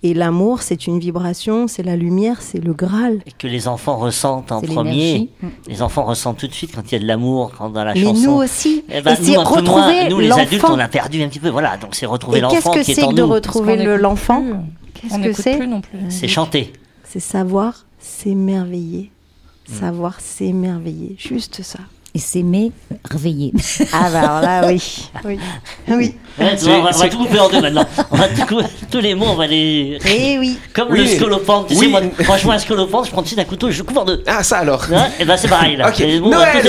Et 0.06 0.12
l'amour, 0.12 0.61
c'est 0.61 0.87
une 0.87 0.99
vibration, 0.99 1.66
c'est 1.66 1.82
la 1.82 1.96
lumière, 1.96 2.42
c'est 2.42 2.62
le 2.62 2.75
Graal. 2.75 3.20
Et 3.26 3.32
que 3.32 3.46
les 3.46 3.66
enfants 3.68 3.96
ressentent 3.96 4.52
en 4.52 4.61
premier. 4.61 4.92
l'énergie. 4.92 5.30
Les 5.66 5.80
enfants 5.80 6.04
ressentent 6.04 6.37
tout 6.37 6.46
de 6.46 6.52
suite 6.52 6.73
quand 6.75 6.82
il 6.90 6.92
y 6.92 6.96
a 6.96 6.99
de 6.99 7.06
l'amour, 7.06 7.52
quand 7.56 7.70
dans 7.70 7.84
la 7.84 7.94
Mais 7.94 8.02
chanson. 8.02 8.20
nous 8.32 8.37
aussi. 8.37 8.84
Eh 8.90 9.00
ben, 9.00 9.16
et 9.16 9.26
nous, 9.26 9.32
moins. 9.32 9.44
retrouver 9.44 10.08
Nous, 10.11 10.20
les 10.20 10.30
adultes, 10.30 10.61
l'enfant. 10.62 10.75
on 10.75 10.78
a 10.78 10.88
perdu 10.88 11.23
un 11.23 11.28
petit 11.28 11.40
peu. 11.40 11.49
Voilà, 11.49 11.78
donc 11.78 11.94
c'est 11.94 12.04
retrouver 12.04 12.38
Et 12.38 12.42
qu'est-ce 12.42 12.54
l'enfant 12.54 12.70
que 12.73 12.80
qui 12.80 12.90
est 12.92 12.94
c'est 12.96 13.02
en 13.04 13.11
que 13.11 13.14
de 13.14 13.23
nous. 13.23 13.28
retrouver 13.28 13.96
l'enfant. 13.96 14.44
Qu'est-ce 14.92 15.14
On 15.14 15.16
que 15.16 15.23
n'écoute 15.23 15.42
c'est 15.42 15.56
plus 15.56 15.66
non 15.68 15.80
plus. 15.80 15.99
C'est 16.11 16.28
chanter. 16.28 16.73
C'est 17.04 17.18
savoir 17.20 17.87
s'émerveiller. 17.99 19.11
Savoir 19.66 20.20
s'émerveiller. 20.20 21.16
Juste 21.18 21.62
ça. 21.62 21.78
Et 22.16 22.21
s'aimer, 22.21 22.71
réveiller. 23.11 23.52
Ah 23.92 24.09
bah 24.12 24.21
alors 24.21 24.40
là, 24.40 24.68
oui. 24.68 25.09
Oui. 25.25 25.38
oui. 25.88 26.14
Ouais, 26.38 26.56
tu 26.56 26.64
vois, 26.66 26.76
on 26.78 26.83
va, 26.83 26.90
on 26.94 26.99
va 26.99 27.09
tout 27.09 27.18
couper 27.18 27.38
en 27.40 27.49
deux 27.49 27.61
maintenant. 27.61 27.85
On 28.12 28.16
va 28.16 28.28
tout 28.28 28.42
couper- 28.42 28.66
tous 28.88 29.00
les 29.00 29.16
mots, 29.16 29.26
on 29.30 29.35
va 29.35 29.49
les. 29.49 29.99
Et 30.06 30.38
oui. 30.38 30.56
Comme 30.75 30.90
Oui. 30.92 30.99
le 31.00 31.06
scolopendre. 31.06 31.66
Tu 31.66 31.75
Oui. 31.75 31.80
sais, 31.87 31.88
moi, 31.88 32.02
quand 32.25 32.37
je 32.37 32.44
vois 32.44 32.54
un 32.54 32.59
scolopendre, 32.61 33.04
je 33.06 33.11
prends 33.11 33.21
tout 33.23 33.25
de 33.25 33.28
suite 33.28 33.40
un 33.40 33.44
couteau 33.44 33.68
et 33.68 33.73
je 33.73 33.78
le 33.78 33.85
coupe 33.85 33.97
en 33.97 34.04
deux. 34.04 34.23
Ah, 34.28 34.44
ça 34.44 34.59
alors. 34.59 34.85
Hein 34.92 35.09
et 35.18 35.25
ben 35.25 35.37
c'est 35.37 35.49
pareil 35.49 35.75
là. 35.76 35.88
Ok. 35.88 35.99
Les 35.99 36.21
mots, 36.21 36.28
on 36.28 36.30
va 36.30 36.52
Noël 36.52 36.62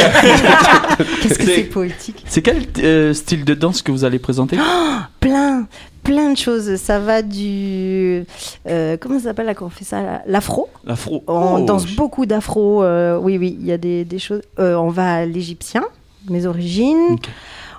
tout- 0.98 1.04
Qu'est-ce 1.22 1.38
que 1.40 1.46
C'est- 1.46 1.64
poétique. 1.66 2.24
C'est 2.28 2.42
quel 2.42 2.64
euh, 2.80 3.14
style 3.14 3.46
de 3.46 3.54
danse 3.54 3.84
que 3.84 3.92
vous 3.92 4.04
allez 4.04 4.18
présenter? 4.20 4.58
Plein, 5.20 5.68
plein 6.06 6.32
de 6.32 6.38
choses. 6.38 6.76
Ça 6.78 7.00
va 7.00 7.22
du. 7.22 8.24
euh, 8.70 8.96
comment 9.02 9.18
ça 9.20 9.26
s'appelle 9.26 9.48
là 9.48 9.54
quand 9.56 9.66
on 9.66 9.70
fait 9.70 9.84
ça 9.84 10.22
L'afro. 10.28 10.70
L'afro. 10.86 11.24
On 11.28 11.58
Oh, 11.62 11.66
danse 11.66 11.88
je- 11.88 11.96
beaucoup 11.98 12.26
d'afro. 12.26 12.84
euh, 12.84 13.18
oui, 13.22 13.38
oui, 13.38 13.58
il 13.60 13.66
y 13.66 13.72
a 13.74 13.78
des, 13.78 14.06
des 14.06 14.20
choses. 14.20 14.42
Euh, 14.60 14.76
on 14.76 14.90
va 14.90 15.16
à 15.16 15.26
l'égyptien, 15.26 15.84
mes 16.30 16.46
origines. 16.46 17.18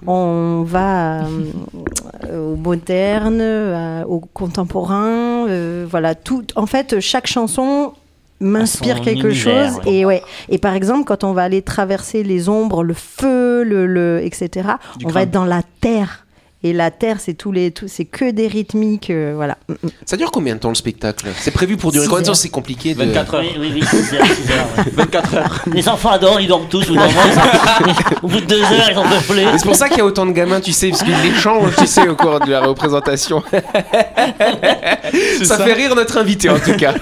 On 0.06 0.62
va 0.66 1.22
au 2.32 2.54
moderne, 2.56 3.42
au 4.06 4.20
contemporain. 4.34 5.46
voilà, 5.90 6.14
tout. 6.14 6.44
En 6.56 6.66
fait, 6.66 7.00
chaque 7.00 7.26
chanson 7.26 7.92
m'inspire 8.38 9.00
quelque 9.00 9.28
univers, 9.28 9.72
chose 9.72 9.80
ouais. 9.86 9.92
et 9.94 10.04
ouais 10.04 10.22
et 10.50 10.58
par 10.58 10.74
exemple 10.74 11.04
quand 11.06 11.24
on 11.24 11.32
va 11.32 11.44
aller 11.44 11.62
traverser 11.62 12.22
les 12.22 12.50
ombres 12.50 12.84
le 12.84 12.92
feu 12.92 13.62
le, 13.64 13.86
le 13.86 14.20
etc 14.22 14.72
Du 14.98 15.06
on 15.06 15.08
va 15.08 15.22
être 15.22 15.30
dans 15.30 15.46
la 15.46 15.62
terre 15.80 16.25
et 16.68 16.72
la 16.72 16.90
terre 16.90 17.16
c'est 17.20 17.34
tous 17.34 17.52
les 17.52 17.70
tout, 17.70 17.86
c'est 17.88 18.04
que 18.04 18.30
des 18.30 18.46
rythmiques 18.48 19.10
euh, 19.10 19.32
voilà 19.34 19.56
Mm, 19.68 19.72
mm. 19.82 19.88
Ça 20.04 20.16
dure 20.16 20.30
combien 20.30 20.54
de 20.54 20.60
temps 20.60 20.68
le 20.68 20.74
spectacle? 20.74 21.26
C'est 21.38 21.50
prévu 21.50 21.76
pour 21.76 21.90
durer 21.92 22.06
combien 22.06 22.20
de 22.20 22.26
temps? 22.26 22.30
heures. 22.32 22.36
C'est 22.36 22.48
compliqué 22.48 22.94
de. 22.94 23.04
24 23.04 23.34
heures. 23.34 23.40
Oui, 23.42 23.56
oui, 23.58 23.70
oui, 23.74 23.82
6 23.84 24.14
heures, 24.14 24.26
6 24.26 24.52
heures. 24.52 24.66
ouais. 24.78 24.84
24 24.92 25.34
heures. 25.34 25.64
Les 25.72 25.88
enfants 25.88 26.10
adorent, 26.10 26.40
ils 26.40 26.46
dorment 26.48 26.68
tous. 26.68 26.84
Au 26.90 26.94
bout 26.94 26.96
d'un 26.96 27.06
moment, 27.06 27.20
ils- 27.86 28.24
au 28.24 28.28
bout 28.28 28.40
de 28.40 28.46
deux 28.46 28.62
heures, 28.62 28.90
ils 28.90 28.98
en 28.98 29.02
peuvent 29.02 29.26
plus. 29.26 29.42
C'est 29.58 29.64
pour 29.64 29.74
ça 29.74 29.88
qu'il 29.88 29.98
y 29.98 30.00
a 30.00 30.04
autant 30.04 30.26
de 30.26 30.32
gamins, 30.32 30.60
tu 30.60 30.72
sais, 30.72 30.90
parce 30.90 31.02
qu'ils 31.02 31.16
les 31.22 31.34
changent, 31.34 31.74
tu 31.76 31.86
sais, 31.86 32.06
au 32.08 32.14
cours 32.16 32.40
de 32.40 32.50
la 32.50 32.60
représentation. 32.60 33.42
ça, 33.52 35.44
ça. 35.44 35.58
fait 35.64 35.72
rire 35.72 35.94
notre 35.94 36.18
invité, 36.18 36.48
en 36.50 36.58
tout 36.58 36.76
cas. 36.76 36.94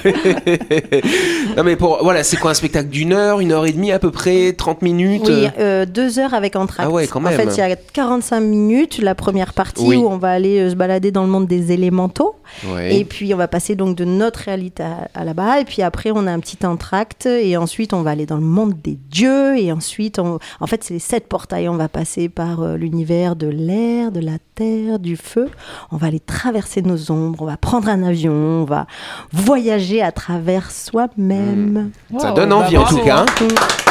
non, 1.57 1.65
mais 1.65 1.77
pour. 1.77 2.03
Voilà, 2.03 2.23
c'est 2.25 2.37
quoi 2.37 2.51
un 2.51 2.55
spectacle 2.55 2.89
d'une 2.89 3.13
heure, 3.13 3.41
une 3.41 3.53
heure 3.53 3.67
et 3.67 3.73
demie 3.73 3.93
à 3.93 3.99
peu 3.99 4.11
près, 4.11 4.53
30 4.57 4.83
minutes? 4.83 5.23
Oui 5.27 5.49
euh, 5.59 5.87
deux 5.87 6.19
heures 6.19 6.35
avec 6.35 6.57
entracte 6.57 6.89
Ah 6.89 6.93
ouais, 6.93 7.07
quand 7.07 7.19
en 7.21 7.23
même. 7.23 7.37
fait 7.37 7.49
il 7.57 7.59
y 7.59 7.73
a 7.73 7.77
45 7.77 8.41
minutes 8.41 8.99
la 8.99 9.15
première 9.15 9.53
partie 9.55 9.85
Oui. 9.87 9.97
où 9.97 10.07
on 10.09 10.19
va 10.19 10.31
aller 10.31 10.59
euh, 10.61 10.71
se 10.71 10.75
balader 10.75 11.11
dans 11.11 11.23
le 11.23 11.29
monde 11.31 11.47
des 11.47 11.73
élémentaux 11.73 12.35
Ouais. 12.69 12.97
Et 12.99 13.05
puis 13.07 13.33
on 13.33 13.37
va 13.39 13.49
passer 13.49 13.75
donc 13.75 13.97
de 13.97 14.05
notre 14.05 14.41
réalité 14.41 14.83
à, 14.83 15.09
à 15.15 15.25
là-bas. 15.25 15.61
Et 15.61 15.65
puis 15.65 15.81
après 15.83 16.11
on 16.15 16.27
a 16.27 16.31
un 16.33 16.41
petit 16.41 16.65
entracte. 16.67 17.27
Et 17.27 17.57
ensuite 17.57 17.93
on 17.95 18.03
va 18.03 18.11
aller 18.11 18.27
dans 18.27 18.37
le 18.37 18.43
monde 18.43 18.75
des 18.83 18.99
dieux. 19.11 19.57
Et 19.59 19.73
ensuite, 19.73 20.19
on... 20.19 20.39
en 20.61 20.67
fait 20.67 20.85
c'est 20.85 20.95
les 20.95 21.01
sept 21.01 21.27
portails. 21.27 21.69
On 21.69 21.77
va 21.77 21.89
passer 21.89 22.29
par 22.29 22.61
euh, 22.63 22.77
l'univers 22.77 23.35
de 23.35 23.47
l'air, 23.49 24.13
de 24.13 24.21
la 24.21 24.39
terre, 24.55 24.99
du 24.99 25.17
feu. 25.17 25.49
On 25.91 25.97
va 25.97 26.09
aller 26.09 26.21
traverser 26.21 26.83
nos 26.83 27.11
ombres. 27.11 27.43
On 27.43 27.47
va 27.47 27.57
prendre 27.57 27.89
un 27.89 28.03
avion. 28.03 28.33
On 28.33 28.65
va 28.65 28.87
voyager 29.33 30.03
à 30.03 30.13
travers 30.13 30.71
soi-même. 30.71 31.91
Ça 32.19 32.29
Wow, 32.31 32.35
donne 32.37 32.49
bah 32.51 32.57
envie, 32.57 32.77
en 32.77 32.85
tout 32.85 32.99
cas. 32.99 33.25
hein. 33.41 33.84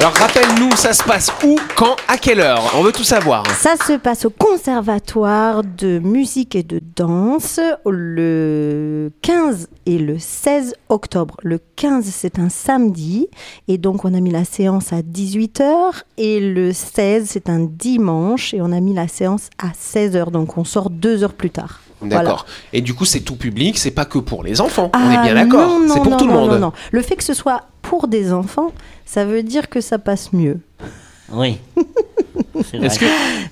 Alors, 0.00 0.12
rappelle-nous, 0.14 0.70
ça 0.76 0.92
se 0.92 1.02
passe 1.02 1.32
où, 1.44 1.56
quand, 1.74 1.96
à 2.06 2.16
quelle 2.18 2.38
heure? 2.40 2.62
On 2.76 2.82
veut 2.82 2.92
tout 2.92 3.02
savoir. 3.02 3.44
Ça 3.56 3.74
se 3.84 3.94
passe 3.94 4.24
au 4.26 4.30
Conservatoire 4.30 5.62
de 5.64 5.98
musique 5.98 6.54
et 6.54 6.62
de 6.62 6.80
danse 6.94 7.58
le 7.84 9.10
15 9.22 9.68
et 9.86 9.98
le 9.98 10.16
16 10.20 10.74
octobre. 10.88 11.36
Le 11.42 11.58
15, 11.74 12.04
c'est 12.04 12.38
un 12.38 12.48
samedi 12.48 13.26
et 13.66 13.76
donc 13.76 14.04
on 14.04 14.14
a 14.14 14.20
mis 14.20 14.30
la 14.30 14.44
séance 14.44 14.92
à 14.92 15.00
18h 15.00 16.02
et 16.16 16.38
le 16.38 16.72
16, 16.72 17.24
c'est 17.28 17.48
un 17.48 17.60
dimanche 17.60 18.54
et 18.54 18.60
on 18.62 18.70
a 18.70 18.78
mis 18.78 18.94
la 18.94 19.08
séance 19.08 19.50
à 19.58 19.70
16h. 19.70 20.30
Donc 20.30 20.58
on 20.58 20.64
sort 20.64 20.90
deux 20.90 21.24
heures 21.24 21.34
plus 21.34 21.50
tard. 21.50 21.80
D'accord. 22.02 22.46
Et 22.72 22.80
du 22.82 22.94
coup, 22.94 23.04
c'est 23.04 23.18
tout 23.20 23.34
public, 23.34 23.76
c'est 23.76 23.90
pas 23.90 24.04
que 24.04 24.18
pour 24.18 24.44
les 24.44 24.60
enfants. 24.60 24.92
On 24.94 24.98
Ah, 24.98 25.14
est 25.14 25.22
bien 25.24 25.34
d'accord. 25.34 25.68
non, 25.68 25.80
non, 25.80 25.94
C'est 25.94 26.00
pour 26.00 26.12
non, 26.12 26.16
tout 26.16 26.26
le 26.28 26.32
non, 26.32 26.40
monde. 26.42 26.50
Non, 26.52 26.58
non. 26.60 26.72
Le 26.92 27.02
fait 27.02 27.16
que 27.16 27.24
ce 27.24 27.34
soit 27.34 27.62
pour 27.88 28.08
des 28.08 28.32
enfants, 28.32 28.72
ça 29.06 29.24
veut 29.24 29.42
dire 29.42 29.68
que 29.68 29.80
ça 29.80 29.98
passe 29.98 30.32
mieux. 30.32 30.58
Oui. 31.32 31.58
C'est 32.70 32.78
vrai. 32.78 32.88
Que 32.88 33.04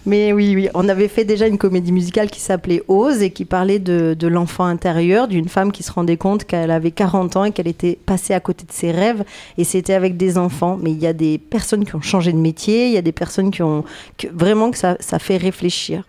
Mais 0.04 0.32
oui, 0.32 0.54
oui, 0.56 0.68
on 0.74 0.88
avait 0.88 1.08
fait 1.08 1.24
déjà 1.24 1.46
une 1.46 1.58
comédie 1.58 1.92
musicale 1.92 2.28
qui 2.30 2.40
s'appelait 2.40 2.82
Ose 2.88 3.22
et 3.22 3.30
qui 3.30 3.44
parlait 3.44 3.78
de, 3.78 4.16
de 4.18 4.26
l'enfant 4.26 4.64
intérieur, 4.64 5.28
d'une 5.28 5.48
femme 5.48 5.70
qui 5.72 5.82
se 5.82 5.92
rendait 5.92 6.16
compte 6.16 6.44
qu'elle 6.44 6.70
avait 6.72 6.90
40 6.90 7.36
ans 7.36 7.44
et 7.44 7.52
qu'elle 7.52 7.68
était 7.68 7.98
passée 8.04 8.34
à 8.34 8.40
côté 8.40 8.64
de 8.66 8.72
ses 8.72 8.90
rêves 8.90 9.22
et 9.58 9.64
c'était 9.64 9.92
avec 9.94 10.16
des 10.16 10.38
enfants. 10.38 10.76
Mais 10.80 10.90
il 10.90 10.98
y 10.98 11.06
a 11.06 11.12
des 11.12 11.38
personnes 11.38 11.84
qui 11.84 11.94
ont 11.94 12.00
changé 12.02 12.32
de 12.32 12.38
métier, 12.38 12.86
il 12.88 12.92
y 12.92 12.98
a 12.98 13.02
des 13.02 13.12
personnes 13.12 13.50
qui 13.50 13.62
ont... 13.62 13.84
que- 14.18 14.28
vraiment 14.32 14.70
que 14.70 14.78
ça, 14.78 14.96
ça 15.00 15.18
fait 15.18 15.36
réfléchir. 15.36 16.02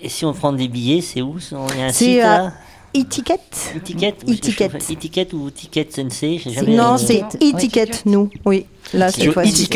Et 0.00 0.08
si 0.08 0.24
on 0.24 0.32
prend 0.32 0.52
des 0.52 0.66
billets, 0.68 1.00
c'est 1.02 1.20
où 1.22 1.36
Il 1.38 1.78
y 1.78 1.82
a 1.82 1.86
un 1.86 1.92
C'est 1.92 2.04
site 2.14 2.20
à- 2.22 2.52
Étiquette 2.92 3.72
Étiquette 3.76 4.16
Étiquette. 4.28 4.90
Étiquette 4.90 5.32
ou 5.32 5.50
Ticket 5.50 5.86
Sensei 5.90 6.38
j'ai 6.42 6.50
C'est- 6.50 6.56
jamais- 6.56 6.74
Non, 6.76 6.94
euh, 6.94 6.96
c'est 6.98 7.22
Ouais. 7.22 7.48
étiquette, 7.48 8.02
nous. 8.06 8.30
Oui, 8.44 8.66
là, 8.94 9.10
cette 9.10 9.32
fois-ci. 9.32 9.68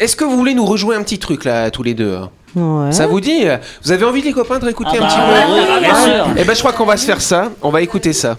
Est-ce 0.00 0.16
que 0.16 0.24
vous 0.24 0.36
voulez 0.36 0.54
nous 0.54 0.64
rejouer 0.64 0.96
un 0.96 1.02
petit 1.02 1.18
truc 1.18 1.44
là, 1.44 1.70
tous 1.70 1.82
les 1.82 1.94
deux 1.94 2.14
hein 2.14 2.30
Ouais. 2.56 2.92
Ça 2.92 3.06
vous 3.08 3.20
dit 3.20 3.42
Vous 3.82 3.90
avez 3.92 4.04
envie, 4.04 4.22
les 4.22 4.32
copains, 4.32 4.58
de 4.60 4.64
réécouter 4.64 4.90
Ah 4.94 4.96
un 4.96 5.00
bah, 5.00 5.08
petit 5.08 5.16
peu 5.16 5.54
oui, 5.54 5.66
bah, 5.68 5.80
bien 5.80 6.04
sûr. 6.04 6.26
Eh 6.38 6.44
ben, 6.44 6.54
je 6.54 6.58
crois 6.60 6.72
qu'on 6.72 6.86
va 6.86 6.96
se 6.96 7.04
faire 7.04 7.20
ça. 7.20 7.50
On 7.62 7.70
va 7.70 7.82
écouter 7.82 8.12
ça. 8.12 8.38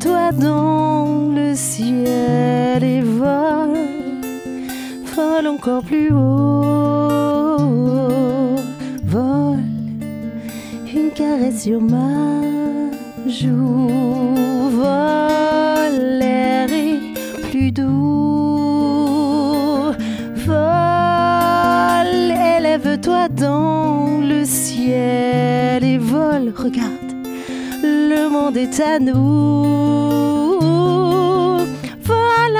Élève-toi 0.00 0.32
dans 0.32 1.30
le 1.34 1.54
ciel 1.54 2.82
et 2.82 3.02
vole, 3.02 3.76
vole 5.14 5.46
encore 5.46 5.82
plus 5.82 6.10
haut. 6.10 7.56
Vole, 9.04 9.58
une 10.94 11.10
caresse 11.14 11.64
sur 11.64 11.80
ma 11.82 12.40
joue. 13.26 13.88
Vole, 14.70 16.18
l'air 16.18 16.70
est 16.72 17.00
plus 17.50 17.72
doux. 17.72 17.86
Vole, 20.46 22.32
élève-toi 22.58 23.28
dans 23.28 24.20
le 24.22 24.44
ciel 24.44 25.29
monde 28.50 28.56
est 28.56 28.80
à 28.80 28.98
nous. 28.98 30.00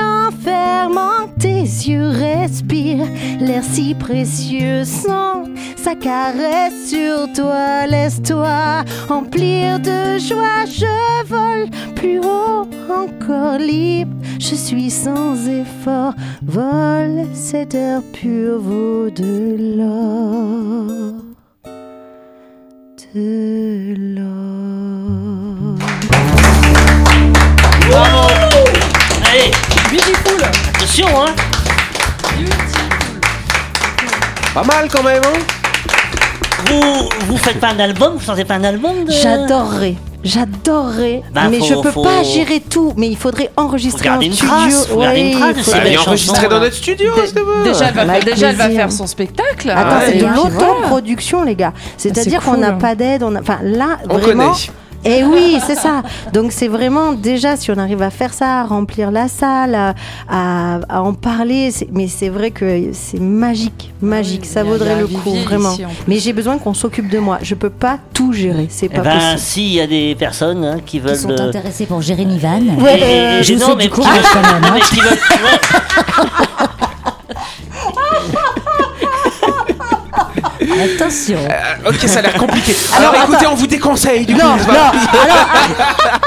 En 0.03 0.31
fermant 0.31 1.27
tes 1.39 1.61
yeux, 1.61 2.07
respire 2.07 3.05
l'air 3.39 3.63
si 3.63 3.93
précieux 3.93 4.83
sans 4.85 5.45
sa 5.75 5.95
caresse 5.95 6.89
sur 6.89 7.31
toi. 7.33 7.87
Laisse-toi 7.87 8.83
emplir 9.09 9.79
de 9.79 10.17
joie, 10.17 10.65
je 10.65 11.25
vole 11.25 11.69
plus 11.95 12.19
haut, 12.19 12.67
encore 12.89 13.57
libre. 13.59 14.15
Je 14.39 14.55
suis 14.55 14.89
sans 14.89 15.47
effort, 15.47 16.13
vole, 16.41 17.25
cet 17.33 17.75
air 17.75 18.01
pur 18.13 18.59
vaut 18.59 19.09
de 19.09 19.75
l'or. 19.77 21.15
De 23.13 23.95
l'or. 24.15 25.30
Allez 29.91 30.43
Attention, 30.73 31.07
hein 31.21 31.25
Pas 34.53 34.63
mal 34.63 34.87
quand 34.89 35.03
même, 35.03 35.21
hein 35.25 35.39
Vous, 36.67 37.09
vous 37.27 37.37
faites 37.37 37.59
pas 37.59 37.69
un 37.69 37.79
album 37.79 38.13
Vous 38.15 38.23
chantez 38.25 38.45
pas 38.45 38.55
un 38.55 38.63
album 38.63 39.03
de... 39.05 39.11
J'adorerais. 39.11 39.95
J'adorerais, 40.23 41.23
Bah, 41.33 41.47
mais 41.49 41.59
faut- 41.59 41.65
je 41.65 41.73
peux 41.81 41.91
faut- 41.91 42.03
pas 42.03 42.21
gérer 42.23 42.59
tout. 42.61 42.93
Mais 42.95 43.07
il 43.09 43.17
faudrait 43.17 43.49
enregistrer 43.57 44.07
en 44.09 44.21
studio. 44.21 44.45
trace, 44.47 44.87
faut 44.87 44.99
garder 45.01 45.19
une 45.19 45.31
trace 45.31 45.55
Bah, 45.71 45.77
enregistré 45.77 45.97
chansons, 45.97 46.47
dans 46.49 46.55
hein. 46.55 46.59
notre 46.59 46.75
studio. 46.75 47.11
Déjà, 47.63 47.87
elle 47.87 47.93
va, 47.95 48.01
Avec 48.13 48.25
déjà, 48.25 48.49
elle 48.51 48.55
va 48.55 48.65
plaisir. 48.65 48.81
faire 48.83 48.91
son 48.91 49.07
spectacle. 49.07 49.71
Attends, 49.71 49.81
Ah 49.89 50.01
c'est 50.05 50.13
ouais. 50.13 50.19
de 50.19 50.25
voilà. 50.27 50.35
l'autoproduction, 50.59 51.43
les 51.43 51.55
gars. 51.55 51.73
C'est-à-dire 51.97 52.39
c'est 52.43 52.49
qu'on 52.51 52.57
n'a 52.57 52.69
cool. 52.69 52.77
pas 52.77 52.93
d'aide. 52.95 53.23
On 53.23 53.35
a... 53.35 53.41
Enfin, 53.41 53.57
là, 53.63 53.97
On 54.09 54.19
vraiment. 54.19 54.49
connaît. 54.51 54.59
Et 55.03 55.23
oui, 55.23 55.57
c'est 55.65 55.75
ça. 55.75 56.03
Donc 56.31 56.51
c'est 56.51 56.67
vraiment 56.67 57.13
déjà 57.13 57.57
si 57.57 57.71
on 57.71 57.77
arrive 57.77 58.01
à 58.03 58.11
faire 58.11 58.33
ça, 58.33 58.61
à 58.61 58.63
remplir 58.65 59.09
la 59.11 59.27
salle, 59.27 59.73
à, 59.73 59.95
à- 60.29 60.79
à 60.89 61.01
en 61.01 61.13
parler. 61.13 61.71
c'est- 61.71 61.87
Mais 61.91 62.07
c'est 62.07 62.29
vrai 62.29 62.51
que 62.51 62.89
c'est 62.93 63.19
magique, 63.19 63.91
magique. 64.01 64.41
Oui, 64.43 64.47
ça 64.47 64.61
il 64.61 64.67
vaudrait 64.69 64.93
il 64.95 64.99
le 65.01 65.07
coup, 65.07 65.33
vraiment. 65.43 65.71
ici. 65.73 65.83
Mais 66.07 66.19
j'ai 66.19 66.33
besoin 66.33 66.59
qu'on 66.59 66.75
s'occupe 66.75 67.09
de 67.09 67.17
moi. 67.17 67.39
Je 67.41 67.55
peux 67.55 67.71
pas 67.71 67.97
tout 68.13 68.31
gérer. 68.31 68.67
C'est 68.69 68.89
Eh 68.91 68.95
pas 68.95 69.01
ben, 69.01 69.15
possible. 69.19 69.39
s'il 69.39 69.73
y 69.73 69.81
a 69.81 69.87
des 69.87 70.15
personnes 70.15 70.63
hein, 70.63 70.77
qui 70.85 70.99
veulent... 70.99 71.13
Qui 71.15 71.21
sont 71.23 71.31
euh, 71.31 71.47
intéressés 71.49 71.87
pour 71.87 72.01
Jérémy 72.01 72.37
Van. 72.37 72.59
Ouais, 72.79 73.39
je 73.41 73.53
vous 73.53 73.59
non, 73.59 73.75
mais 73.75 73.85
du 73.85 73.89
courage 73.89 74.21
quand 74.33 74.41
même, 74.41 74.61
non, 74.61 74.67
hein. 74.67 74.71
mais 74.75 74.81
qui 74.81 74.99
veulent- 74.99 75.13
ouais. 75.13 76.37
Attention. 80.79 81.37
Euh, 81.49 81.89
ok, 81.89 81.95
ça 82.07 82.19
a 82.19 82.21
l'air 82.21 82.33
compliqué. 82.35 82.75
Alors, 82.97 83.13
Alors, 83.13 83.23
écoutez, 83.25 83.47
on 83.47 83.55
vous 83.55 83.67
déconseille 83.67 84.25
du 84.25 84.33
coup. 84.33 84.39
Non, 84.41 84.55
de- 84.55 84.61
non. 84.61 84.69
Alors, 84.69 86.20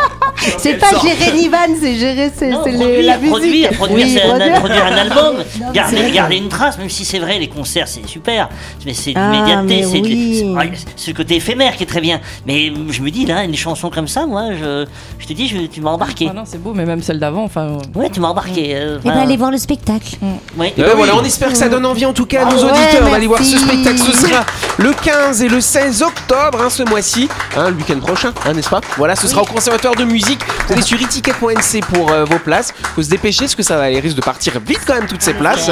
c'est 0.58 0.74
pas 0.74 0.90
gérer 1.02 1.32
Nivan, 1.36 1.58
c'est 1.80 1.94
gérer 1.96 2.30
c'est 2.36 2.50
Non, 2.50 2.60
c'est 2.64 2.72
produire, 2.72 3.02
la 3.06 3.16
musique. 3.18 3.30
produire, 3.30 3.70
produire, 3.72 4.06
Oui, 4.06 4.12
c'est 4.14 4.22
un- 4.22 4.58
produire. 4.60 4.86
un 4.86 4.96
album, 4.96 5.36
garder, 5.74 6.10
garder 6.12 6.36
une 6.36 6.48
trace, 6.48 6.78
même 6.78 6.90
si 6.90 7.04
c'est 7.04 7.18
vrai, 7.18 7.38
les 7.38 7.48
concerts 7.48 7.88
c'est 7.88 8.06
super, 8.06 8.48
mais 8.84 8.94
c'est 8.94 9.12
Ah, 9.16 9.62
mais 9.64 9.82
c'est 9.82 10.00
du- 10.00 10.12
oui. 10.12 10.44
c'est- 10.74 10.86
c'est 10.96 11.10
le 11.12 11.16
côté 11.16 11.36
éphémère 11.36 11.76
qui 11.76 11.82
est 11.84 11.86
très 11.86 12.00
bien. 12.00 12.20
Mais 12.46 12.72
je 12.90 13.02
me 13.02 13.10
dis 13.10 13.26
là, 13.26 13.44
une 13.44 13.56
chanson 13.56 13.90
comme 13.90 14.08
ça, 14.08 14.26
moi, 14.26 14.48
je, 14.58 14.86
je 15.18 15.26
te 15.26 15.32
dis, 15.32 15.48
je- 15.48 15.66
tu 15.66 15.80
m'as 15.80 15.90
embarqué. 15.90 16.28
Ah 16.30 16.34
non, 16.34 16.42
c'est 16.44 16.62
beau, 16.62 16.72
mais 16.74 16.84
même 16.84 17.02
celle 17.02 17.18
d'avant, 17.18 17.44
enfin. 17.44 17.62
euh, 17.62 17.98
Ouais, 17.98 18.10
tu 18.10 18.20
m'as 18.20 18.28
embarqué. 18.28 18.74
euh, 18.74 18.98
Et 18.98 19.02
ben 19.04 19.10
enfin, 19.12 19.20
allez 19.22 19.36
voir 19.36 19.50
le 19.50 19.58
spectacle. 19.58 20.16
ouais. 20.56 20.72
Et 20.76 20.82
ben 20.82 20.94
voilà, 20.96 21.16
on 21.16 21.24
espère 21.24 21.48
que 21.50 21.56
ça 21.56 21.68
donne 21.68 21.86
envie 21.86 22.06
en 22.06 22.12
tout 22.12 22.26
cas 22.26 22.42
à 22.46 22.50
nos 22.52 22.58
Ouais, 22.64 22.70
auditeurs 22.70 23.10
d'aller 23.10 23.26
voir 23.26 23.40
ce 23.42 23.58
spectacle. 23.58 23.98
Ce 23.98 24.12
sera 24.12 24.44
le 24.78 24.92
15 24.92 25.42
et 25.42 25.48
le 25.48 25.60
16 25.60 26.02
octobre 26.02 26.58
hein, 26.62 26.70
ce 26.70 26.82
mois-ci, 26.82 27.28
hein, 27.56 27.70
le 27.70 27.76
week-end 27.76 27.98
prochain, 28.00 28.32
hein, 28.46 28.52
n'est-ce 28.52 28.68
pas? 28.70 28.80
Voilà, 28.96 29.14
ce 29.16 29.26
sera 29.28 29.42
au 29.42 29.46
Conservatoire 29.46 29.94
de 29.94 30.04
musique. 30.04 30.33
Vous 30.66 30.72
allez 30.72 30.82
sur 30.82 31.00
eticket.nc 31.00 31.80
pour 31.92 32.10
euh, 32.10 32.24
vos 32.24 32.38
places. 32.38 32.72
Faut 32.94 33.02
se 33.02 33.10
dépêcher 33.10 33.40
parce 33.40 33.54
que 33.54 33.62
ça 33.62 33.76
va, 33.76 33.90
les 33.90 34.00
risque 34.00 34.16
de 34.16 34.22
partir 34.22 34.54
vite 34.66 34.80
quand 34.86 34.94
même 34.94 35.06
toutes 35.06 35.22
ces 35.22 35.34
places. 35.34 35.70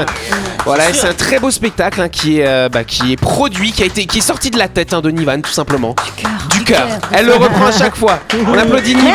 Voilà, 0.65 0.93
c'est 0.93 1.09
un 1.09 1.15
très 1.15 1.39
beau 1.39 1.51
spectacle 1.51 2.01
hein, 2.01 2.09
qui 2.09 2.41
est 2.41 2.47
euh, 2.47 2.69
bah, 2.69 2.85
qui 2.85 3.13
est 3.13 3.17
produit, 3.17 3.73
qui 3.73 3.83
a 3.83 3.87
été 3.87 4.07
qui 4.07 4.19
est 4.19 4.23
sorti 4.23 4.51
de 4.51 4.59
la 4.59 4.69
tête 4.69 4.93
hein, 4.93 5.01
de 5.01 5.11
Nivan 5.11 5.41
tout 5.41 5.53
simplement. 5.53 5.95
Du 6.51 6.65
cœur. 6.65 6.87
Elle 7.13 7.27
le 7.27 7.35
reprend 7.35 7.67
à 7.67 7.73
chaque 7.73 7.97
fois. 7.97 8.21
On 8.47 8.59
applaudit 8.59 8.95
Nivan. 8.95 9.13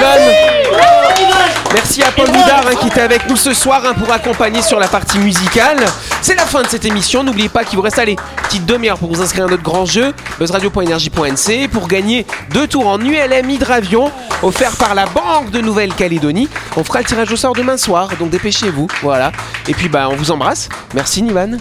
Merci 1.74 2.02
à 2.02 2.12
Paul 2.12 2.28
Boudard 2.28 2.64
hein, 2.66 2.76
qui 2.80 2.88
était 2.88 3.02
avec 3.02 3.30
nous 3.30 3.36
ce 3.36 3.54
soir 3.54 3.82
hein, 3.86 3.94
pour 3.94 4.12
accompagner 4.12 4.62
sur 4.62 4.80
la 4.80 4.88
partie 4.88 5.20
musicale. 5.20 5.78
C'est 6.22 6.36
la 6.36 6.46
fin 6.46 6.62
de 6.62 6.68
cette 6.68 6.86
émission. 6.86 7.24
N'oubliez 7.24 7.50
pas 7.50 7.64
qu'il 7.64 7.76
vous 7.78 7.82
reste 7.82 8.00
allez, 8.00 8.14
une 8.14 8.44
petite 8.44 8.66
demi-heure 8.66 8.98
pour 8.98 9.14
vous 9.14 9.22
inscrire 9.22 9.46
à 9.46 9.50
notre 9.50 9.64
grand 9.64 9.86
jeu, 9.86 10.14
buzzradio.energie.nc, 10.40 11.68
pour 11.70 11.88
gagner 11.88 12.26
deux 12.52 12.68
tours 12.68 12.88
en 12.88 13.00
ULM 13.00 13.50
hydravion 13.50 14.12
offert 14.44 14.76
par 14.78 14.96
la 14.96 15.06
Banque 15.06 15.52
de 15.52 15.62
Nouvelle-Calédonie. 15.62 16.50
On 16.76 16.84
fera 16.84 17.00
le 17.00 17.06
tirage 17.06 17.32
au 17.32 17.36
sort 17.36 17.54
demain 17.54 17.78
soir, 17.78 18.10
donc 18.20 18.30
dépêchez-vous. 18.30 18.88
Voilà. 19.02 19.32
Et 19.68 19.74
puis 19.74 19.90
bah 19.90 20.08
on 20.10 20.16
vous 20.16 20.32
embrasse. 20.32 20.70
Merci 20.94 21.22
Nivan. 21.22 21.58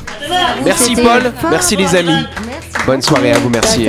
Merci 0.64 0.94
Paul. 0.94 1.32
Merci 1.50 1.76
les 1.76 1.94
amis. 1.94 2.26
Bonne 2.86 3.02
soirée 3.02 3.32
à 3.32 3.38
vous. 3.38 3.50
Merci. 3.50 3.88